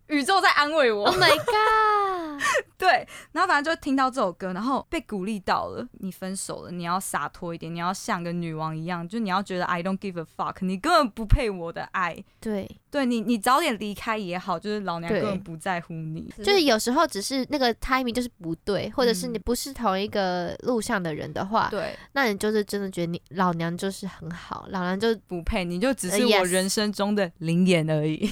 [0.08, 1.06] 宇宙在安慰我。
[1.06, 2.42] Oh my god！
[2.76, 5.86] 对，然后反正就听到这首歌，然后被鼓励到了。
[6.00, 12.22] 你分手了，你要洒脱一点，你要像个女王一样，就你要觉得 I don't give a fuck，你根本不配我的爱。
[12.40, 16.32] 对，对你，你早点离开也好，就是老娘对根本不在乎你。
[16.38, 28.18] 就是有时候只是那个 timing 就是不对，或者是你嗯不是同一个路上的人的话，对，那你就是真的觉得你老娘就是很好，老娘就不配，你就只是呃我人生中的灵眼而已。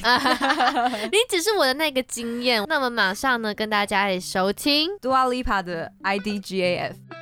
[1.10, 2.62] 你只是我的那个经验。
[2.68, 4.88] 那我们马上呢跟大家一起收听。
[5.00, 7.21] Dua Lipa 的 IDGAF。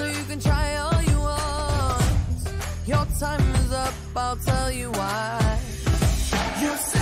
[0.00, 2.40] So you can try all you want.
[2.86, 3.92] Your time is up.
[4.16, 5.60] I'll tell you why.
[6.62, 6.99] You say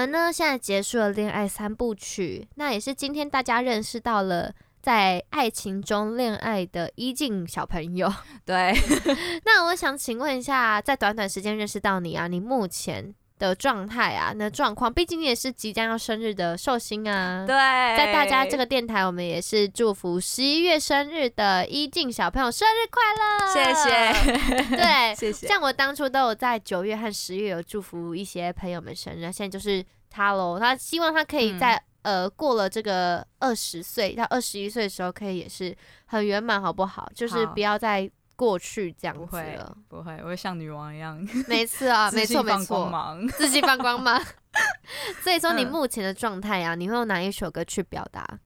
[0.00, 8.10] 们呢，现在结束了恋爱三部曲，那也是今天大家认识到了在爱情中恋爱的依静小朋友。
[8.46, 8.72] 对，
[9.44, 17.44] 那我想请问一下，在短短时间认识到你啊，你目前的状态啊，那状况，毕竟你也是即将要生日的寿星啊。
[17.46, 25.46] 对，在大家这个电台，我们也是祝福十一月生日的一静小朋友生日快乐，谢谢，对， 谢谢。
[25.48, 30.58] 像我当初都有在九月和十月有祝福一些朋友们生日，现在就是他喽。
[30.60, 35.74] 他希望他可以在、嗯、呃过了这个二十岁到二十一岁的时候，可以也是
[36.04, 37.10] 很圆满，好不好？
[37.14, 38.08] 就是不要再
[38.40, 39.76] 过去这样子了。
[39.86, 41.14] 不会，我会像女王一样。
[41.46, 44.18] 没错啊，没错没错，自己放光芒。
[45.22, 48.40] 所以说，你目前的状态啊，你会用哪一首歌去表达？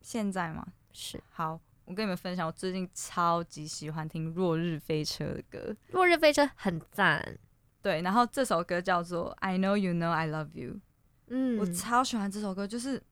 [0.00, 0.66] 现在吗？
[0.92, 1.22] 是。
[1.28, 5.58] 好，我跟你们分享，我最近超级喜欢听《落日飞车》的歌，
[5.90, 7.38] 《落日飞车》很赞。
[7.82, 10.70] 对，然后这首歌叫做《I Know You Know I Love You》。
[11.28, 13.02] 嗯，我超喜欢这首歌，就是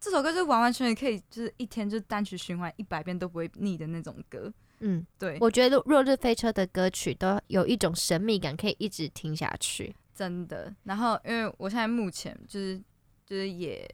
[0.00, 4.52] 这首歌就完完全全可以，就是一天就单曲循环一百遍都不会腻的那种歌。
[4.82, 10.74] 嗯，对，我觉得《落日飞车》的歌曲都有一种神秘感，可以一直听下去，真的。
[10.84, 12.76] 然后，因为我现在目前就是
[13.24, 13.88] 就是也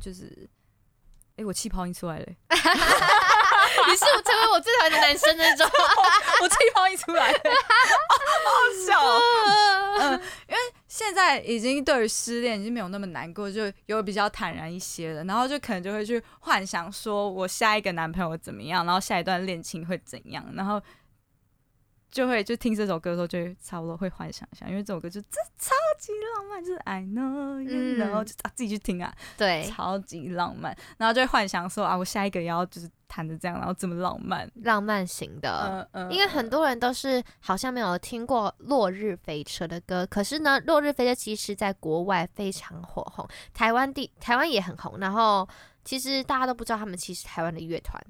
[0.00, 0.48] 就是，
[1.36, 2.26] 哎，我气泡音出来了。
[3.88, 5.66] 你是我成为我最讨厌的男生那种，
[6.42, 7.38] 我气泡一出来， 好
[8.44, 8.56] 好
[8.86, 9.20] 笑哦。
[10.00, 10.20] 嗯，
[10.96, 15.24] 现在已经对于失恋已经没有那么难过，就有比较坦然一些了。
[15.24, 20.82] 然后就可能就会去幻想，说我下一个男朋友怎么样，然后下一段恋情会怎样，然后。
[22.08, 45.48] 就会就听这首歌的时候，就会差不多会幻想一下，因为这首歌就这超级浪漫，就是 I know you know，然后就啊自己去听啊，对，超级浪漫，然后就会幻想说啊，我下一个也要就是弹的这样，然后这么浪漫，浪漫型的，嗯嗯，因为很多人都是好像没有听过《落日飞车》的歌，可是呢，《落日飞车》其实在国外非常火红，台湾地台湾也很红，然后
[45.84, 48.02] 其实大家都不知道他们其实台湾的乐团，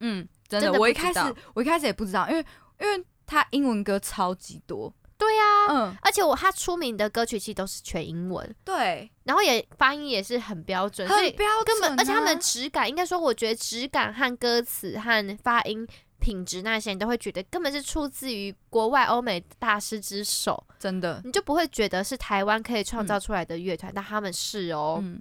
[0.00, 1.20] 嗯，真的，真的我一开始
[1.54, 2.44] 我一开始也不知道，因为
[2.80, 3.04] 因为。
[3.30, 15.86] 他英文歌超级多，对呀、啊，嗯，而且我他出名的歌曲其实都是全英文，对，然后也发音也是很标准，很标准、啊，根本而且他们的质感，应该说，我觉得质感和歌词和发音
[16.20, 25.00] 品质那些，你都会觉得根本是出自于国外欧美大师之手，真的，你就不会觉得是台湾可以创造出来的乐团，嗯、但他们是哦。
[25.02, 25.20] 嗯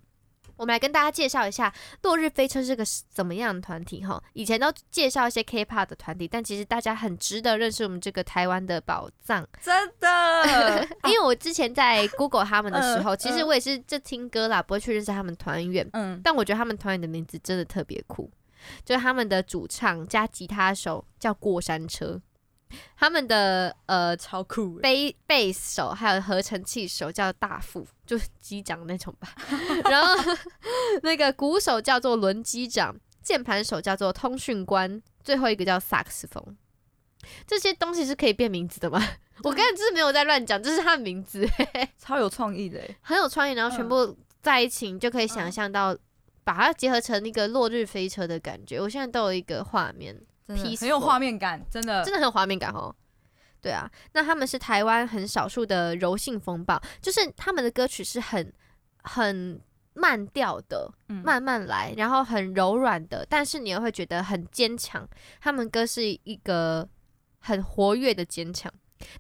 [0.58, 1.70] 我们来跟大家介绍一下
[2.02, 4.22] 《落日飞车》是个怎么样的团体哈。
[4.34, 9.48] 以前都介绍一些 K-pop 的团体，但其实大家很值得认识我们这个台湾的宝藏。
[9.62, 15.88] 真的， 因为我之前在 Google 他们的时候，其实我也是就听歌啦，不会去认识他们团员。
[15.94, 18.30] 嗯，但我觉得他们团员的名字真的特别酷，
[18.84, 22.20] 就是他们的主唱加吉他手叫过山车。
[22.96, 29.30] 他们的呃超酷，贝贝斯手还有合成器手叫大副，就是机长那种吧。
[29.90, 30.16] 然后
[31.04, 36.58] 那个鼓手叫做轮机长，键盘手叫做通讯官，最后一个叫萨克斯风。
[37.46, 39.02] 这些东西是可以变名字的吗？
[39.44, 41.48] 我刚才真是没有在乱讲，这是他的名字，
[42.00, 43.54] 超有创意的，很有创意。
[43.54, 45.96] 然后全部在一起，你就可以想象到
[46.44, 48.80] 把它结合成一个落日飞车的感觉。
[48.80, 50.20] 我现在都有一个画面。
[50.48, 52.96] 很有画面感，真的，真的很有画面感哦。
[53.62, 58.54] 对啊，那他们是台湾很少数的柔性风暴，就是他们的歌曲是很
[59.04, 59.60] 很
[59.94, 65.08] 慢调的，嗯，慢慢来，然后很柔软的，但是你又会觉得很坚强。
[65.42, 66.88] 他们歌是一个
[67.40, 68.72] 很活跃的坚强。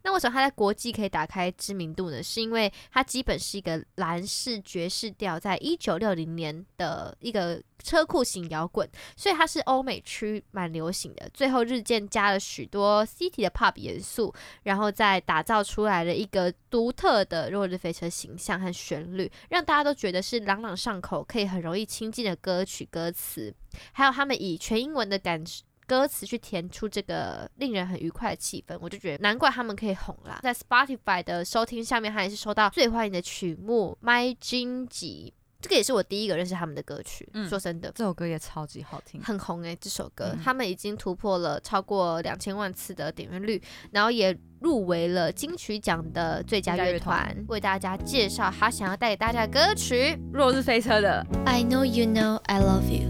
[0.04, 2.22] 那为什么他在国际可以打开知名度呢？
[2.22, 11.30] 是因为他基本是一个蓝式爵士调，在一九六零年的一个车库型摇滚，所以它是欧美区蛮流行的。
[11.34, 23.54] 最后日渐加了许多 City 的 Pop 元素，然后再打造出来了一个独特的落日飞车形象和旋律，让大家都觉得是朗朗上口，可以很容易亲近的歌曲歌词，
[23.94, 25.44] 还有他们以全英文的感
[25.88, 30.40] 歌词去填出这个令人很愉快的气氛，我就觉得难怪他们可以红啦。
[30.44, 35.34] 在 Spotify 的收听下面，他也是收到最欢迎的曲目《My 荆棘》。
[35.60, 37.28] 这个也是我第一个认识他们的歌曲。
[37.34, 39.78] 嗯、说真的，这首歌也超级好听，很红诶、欸。
[39.82, 43.60] 这首歌、嗯、他们已经突破了超过两千万次的点阅率，
[43.92, 47.36] 然后也入围了金曲奖的最佳乐团。
[47.48, 49.96] 为大家介绍他想要带给大家的歌曲
[50.34, 53.10] 《落日飞车》的《I Know You Know I Love You》。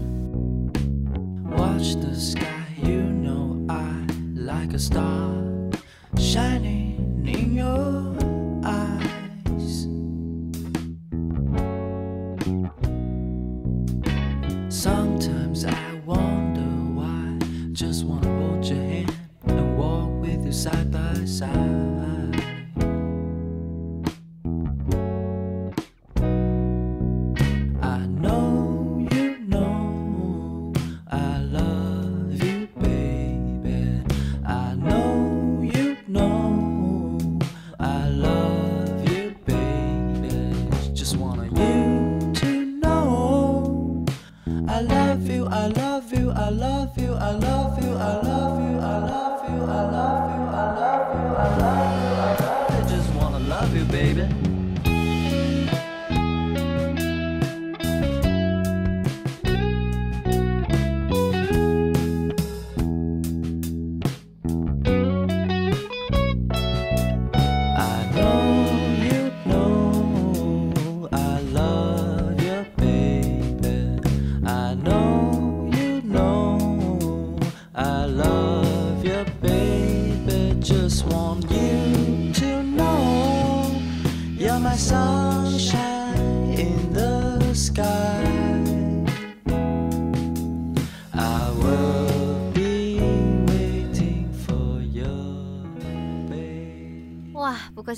[1.50, 5.34] Watch the sky, you know I like a star
[6.18, 8.14] shining in your
[8.64, 9.86] eyes.
[14.68, 17.38] Sometimes I wonder why.
[17.72, 19.14] Just wanna hold your hand
[19.46, 22.17] and walk with you side by side.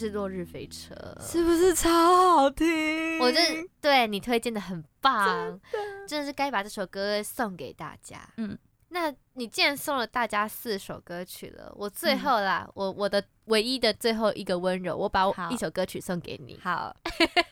[0.00, 3.18] 是落日飞车，是不是超好听？
[3.18, 3.38] 我这
[3.82, 5.60] 对你推荐的很棒，
[6.08, 8.18] 真的，是该把这首歌送给大家。
[8.38, 16.96] 嗯，那你既然送了大家四首歌曲了，我最后啦，嗯、我我的唯一的最后一个温柔，我把我一首歌曲送给你，好，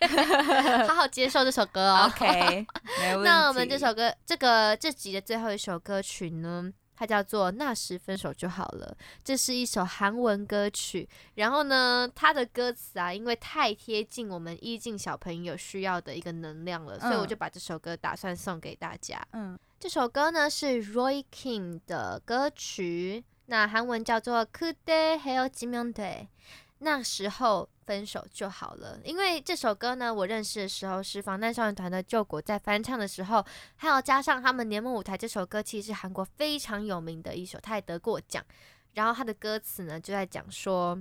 [0.87, 2.11] 好好接受这首歌哦。
[2.11, 2.65] OK。
[3.23, 6.71] 那我们这首歌，这个这集的最后一首歌曲呢？
[6.98, 11.08] 它叫做《那时分手就好了》，这是一首韩文歌曲。
[11.34, 19.20] 然后呢，它的歌词啊，因为太贴近我们一静小朋友需要的一个能量了，所以我就把这首歌打算送给大家。
[19.32, 26.26] 嗯，这首歌呢是 Roy Kim 的歌曲，那韩文叫做《그대헤어지면돼》。
[26.79, 38.43] 那时候分手就好了，因为这首歌呢，我认识的时候是防弹少年团的柾国在翻唱的时候，还有加上他们年末舞台这首歌，其实是韩国非常有名的一首，他也得过奖。
[38.93, 40.97] 然后他的歌词呢，就在讲说，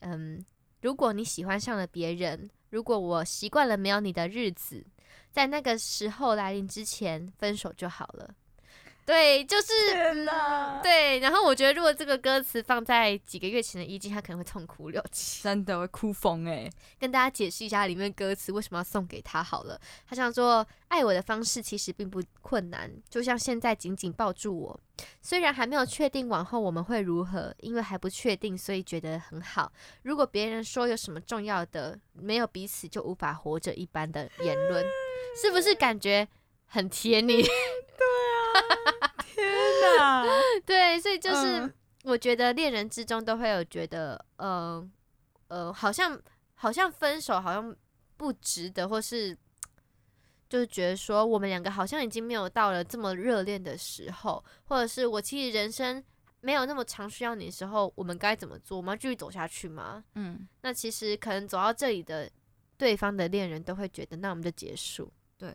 [0.00, 0.44] 嗯，
[0.80, 4.84] 如果你喜欢上了别人，如果我习惯了没有你的日子，
[5.30, 8.34] 在那个时候来临之前，分手就好了。
[9.10, 11.18] 对，就是，哪对。
[11.18, 16.70] 然后我觉得，如果这个歌词放在几个月前的一静，他可能会痛哭流涕，真的会哭疯哎。
[16.96, 19.76] 跟大家解释一下里面歌词为什么要送给他好了。
[20.06, 24.80] 他想说，爱我的方式其实并不困难，就像现在紧紧抱住我。
[25.20, 29.72] 虽然还没有确定往后我们会如何，因为还不确定，所以觉得很好。
[30.02, 34.86] 如果别人说有什么重要的，没有彼此就无法活着一般的言论，
[35.42, 36.28] 是不是感觉
[36.72, 37.42] 很贴你？
[37.42, 38.06] 对
[38.38, 39.44] 啊天
[39.98, 40.24] 哪！
[40.64, 41.72] 对，所以就是
[42.04, 44.88] 我觉得恋人之中都会有觉得，呃
[45.48, 46.18] 呃，好像
[46.54, 47.74] 好像分手好像
[48.16, 49.36] 不值得，或是
[50.48, 56.02] 就是觉得说我们两个好像已经没有到了这么热恋的时候，或者是我其实人生
[56.40, 58.76] 没有那么长需要你的时候，我们该怎么做？
[58.76, 60.04] 我们要继续走下去吗？
[60.14, 62.30] 嗯，那其实可能走到这里的
[62.78, 65.12] 对方的恋人都会觉得，那我们就结束。
[65.36, 65.52] 对，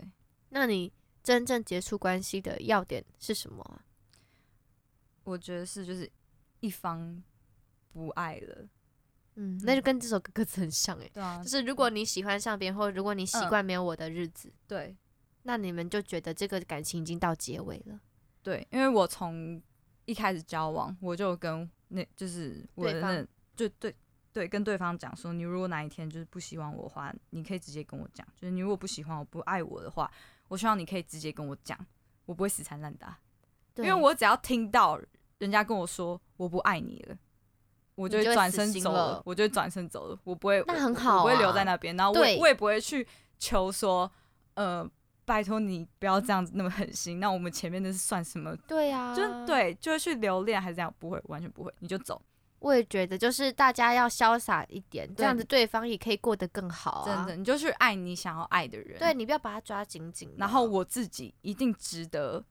[0.50, 0.92] 那你。
[1.26, 3.82] 真正结束关系的要点是什么啊？
[5.24, 6.08] 我觉得是就是
[6.60, 7.24] 一方
[7.92, 8.70] 不爱了，
[9.34, 11.10] 嗯，那就跟这首歌歌词很像诶。
[11.12, 14.96] 对啊，就是如果你喜欢上别人，或如果你习惯没有我的日子，对，
[15.42, 18.00] 那你们就觉得这个感情已经到结尾了。
[18.44, 19.60] 对，因为我从
[20.06, 23.96] 一开始交往，我就跟那就是我的那就对
[24.32, 30.12] 对跟对方讲说，你如果哪一天就是不喜欢我的话，你可以直接跟我讲，就是你如果不喜欢我不爱我的话。
[30.48, 31.78] 我希望你可以直接跟我讲，
[32.26, 33.18] 我不会死缠烂打，
[33.78, 35.00] 因为我只要听到
[35.40, 37.18] 人家跟我说我不爱你了，
[37.96, 44.10] 我就会转身走了，了我就转身走了，我不会，那很好、啊，我不会留在那边，然后我也我也不会去求说，
[44.54, 44.88] 呃，
[45.26, 48.56] 拜托你不要这样子那么狠心，那我们前面的是算什么？
[48.68, 52.22] 对啊，就对，就会去留恋还是这样，不会，完全不会，你就走，
[52.60, 57.18] 我也觉得，就是大家要潇洒一点，这样子对方也可以过得更好啊。
[57.18, 58.98] 真的，你就去爱你想要爱的人。
[58.98, 60.34] 对，你不要把他抓紧紧。
[60.38, 62.44] 然后我自己一定值得，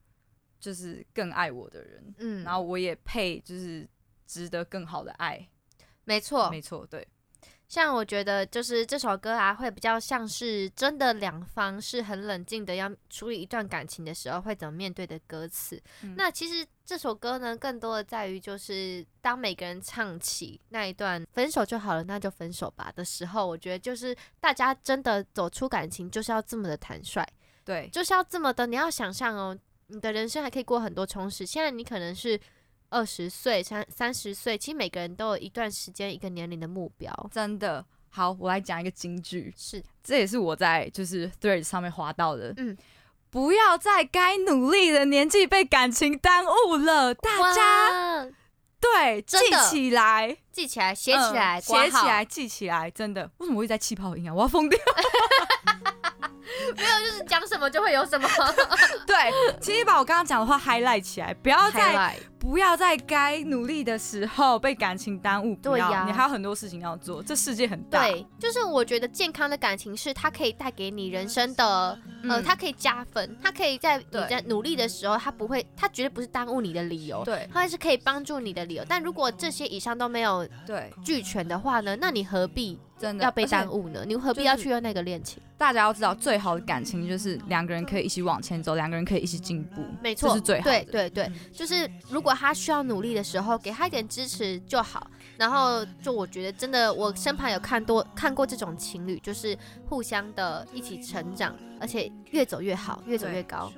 [0.61, 2.15] 就是更爱我的人。
[2.19, 3.89] 嗯，然后我也配，就是
[4.27, 5.49] 值得更好的爱。
[6.05, 7.07] 没错，没错，对。
[7.67, 15.83] 像我觉得，就是这首歌啊，会比较像是真的两方是很冷静的，要处理一段感情的时候会怎么面对的歌词。
[16.03, 27.27] 嗯、那其实这首歌呢，更多的在于就是当每个人唱起那一段“分手就好了，那就分手吧”的时候，我觉得就是大家真的走出感情就是要这么的坦率，
[27.65, 28.67] 对，就是要这么的。
[28.67, 31.47] 你要想象哦，你的人生还可以过很多充实。
[31.47, 32.39] 现在你可能是。
[32.91, 37.13] 二十岁、三三十岁，其实每个人都有一段时间、一个年龄的目标。
[37.33, 42.55] 真的好，我来讲一个金句，是，这也是我在就是 Threads 上面滑到的。
[42.57, 42.77] 嗯，
[43.35, 48.29] 不要在该努力的年纪被感情耽误了，大家
[48.81, 49.37] 对记
[49.69, 53.29] 起来，记起来，写起来，写、嗯、起来，记起来，真的。
[53.39, 54.33] 为什么会在气泡音啊？
[54.33, 54.79] 我要疯掉。
[56.77, 58.29] 没有，就是讲什么就会有什么。
[59.07, 59.17] 对，
[59.61, 65.57] 其实把我刚刚讲的话 highlight 起来，不要再不要在该努力的时候被感情耽误。
[65.57, 68.07] 对呀，你还有很多事情要做，这世界很大。
[68.07, 77.25] 对，就是我觉得健康的感情是它可以带给你人生的，嗯、呃，它可以加分，它可以在你在努力的时候，它不会，它绝对不是耽误你的理由。
[77.25, 78.85] 对，它是可以帮助你的理由。
[78.87, 82.79] 但如果这些以上都没有对俱全的话呢，那你何必？
[82.99, 84.05] 真的要被耽误呢？
[84.07, 85.43] 你何必要去用那个恋情？
[85.59, 90.85] 大家要知道，最好的感情就是两个人可以一起往前走，两个人可以一起进步，没错，这是最好的。
[90.85, 95.11] 对对对，就是如果他需要努力的时候，给他一点支持就好。
[95.37, 103.73] 然后就我觉得，真的，我身旁有看多看过这种情侣，就是互相的一起成长，而且越走越好，越走越高。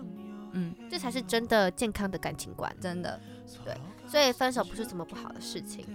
[0.53, 3.19] 嗯，这才是真的健康的感情观，真的。
[3.65, 3.75] 对，
[4.07, 5.87] 所以分手不是什么不好的事情。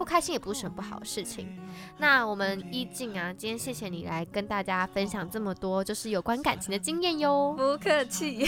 [0.00, 1.46] 不开心也不是什么不好的事情。
[1.98, 7.54] 那我们依静啊，今天谢谢你来跟大家分享这么多，就是有关感情的经验哟。
[7.54, 8.46] 不客气，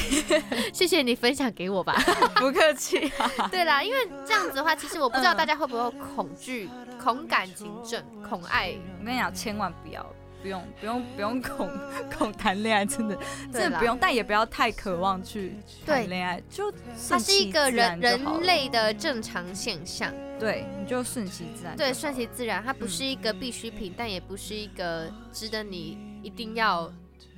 [0.73, 1.93] 谢谢你分享给我吧。
[2.41, 3.13] 不客气。
[3.51, 8.75] 对啦，因为这样子的话，其实我不知道大家会不会恐惧、恐感情症、恐爱。
[8.99, 10.07] 我跟你讲，千万不要。
[10.41, 11.71] 不用不用不用恐
[12.19, 13.17] 恐谈恋爱，真的
[13.53, 15.55] 真的不用，但也不要太渴望去
[15.87, 16.73] 谈恋爱，就
[17.09, 20.13] 它是一个人人类的正常现象，
[20.43, 26.93] 对，你就顺其自然，对，顺其自然，它不是一个必需品，嗯，但也不是一个值得你一定要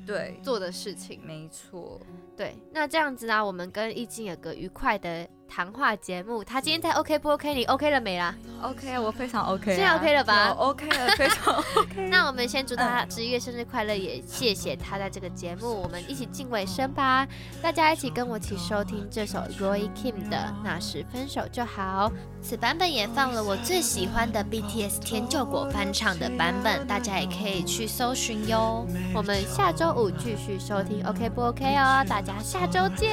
[0.07, 0.41] 对。
[0.43, 2.01] 做的事情，没错，
[2.37, 5.27] 对，那这样子呢，我们跟易静有个愉快的。
[5.47, 7.55] 谈话节目，他今天在 OK 不 OK？
[7.55, 9.77] 你 OK 了没啦？OK，我非常 OK，啊。
[9.77, 12.09] 现在 OK 了吧？OK 了，非常 OK。
[12.09, 17.29] 那我们先祝他十一月生日快乐，也谢谢他在这个节目，我们一起敬尾声吧。
[17.63, 22.11] 大家一起跟我一起收听这首 Roy Kim 的《那时分手就好》。
[22.43, 28.85] 此版本也放了我最喜欢的 BTS 田柾国翻唱的版本，大家也可以去搜寻哟。
[29.15, 32.05] 我们下周五继续收听 OK 不 OK 哦？
[32.09, 33.10] 大 家下周见，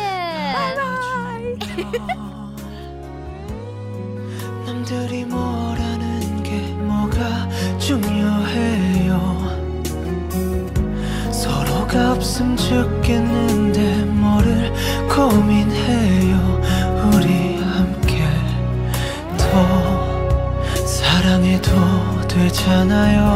[0.55, 0.87] 拜拜。
[4.67, 7.49] 남들이 뭐라는 게 뭐가
[7.79, 9.11] 중요해요
[11.33, 14.73] 서로가 없음 죽겠는데 뭐를
[15.09, 16.61] 고민해요
[17.13, 18.25] 우리 함께
[19.39, 21.71] 더 사랑해도
[22.29, 23.30] 되잖아요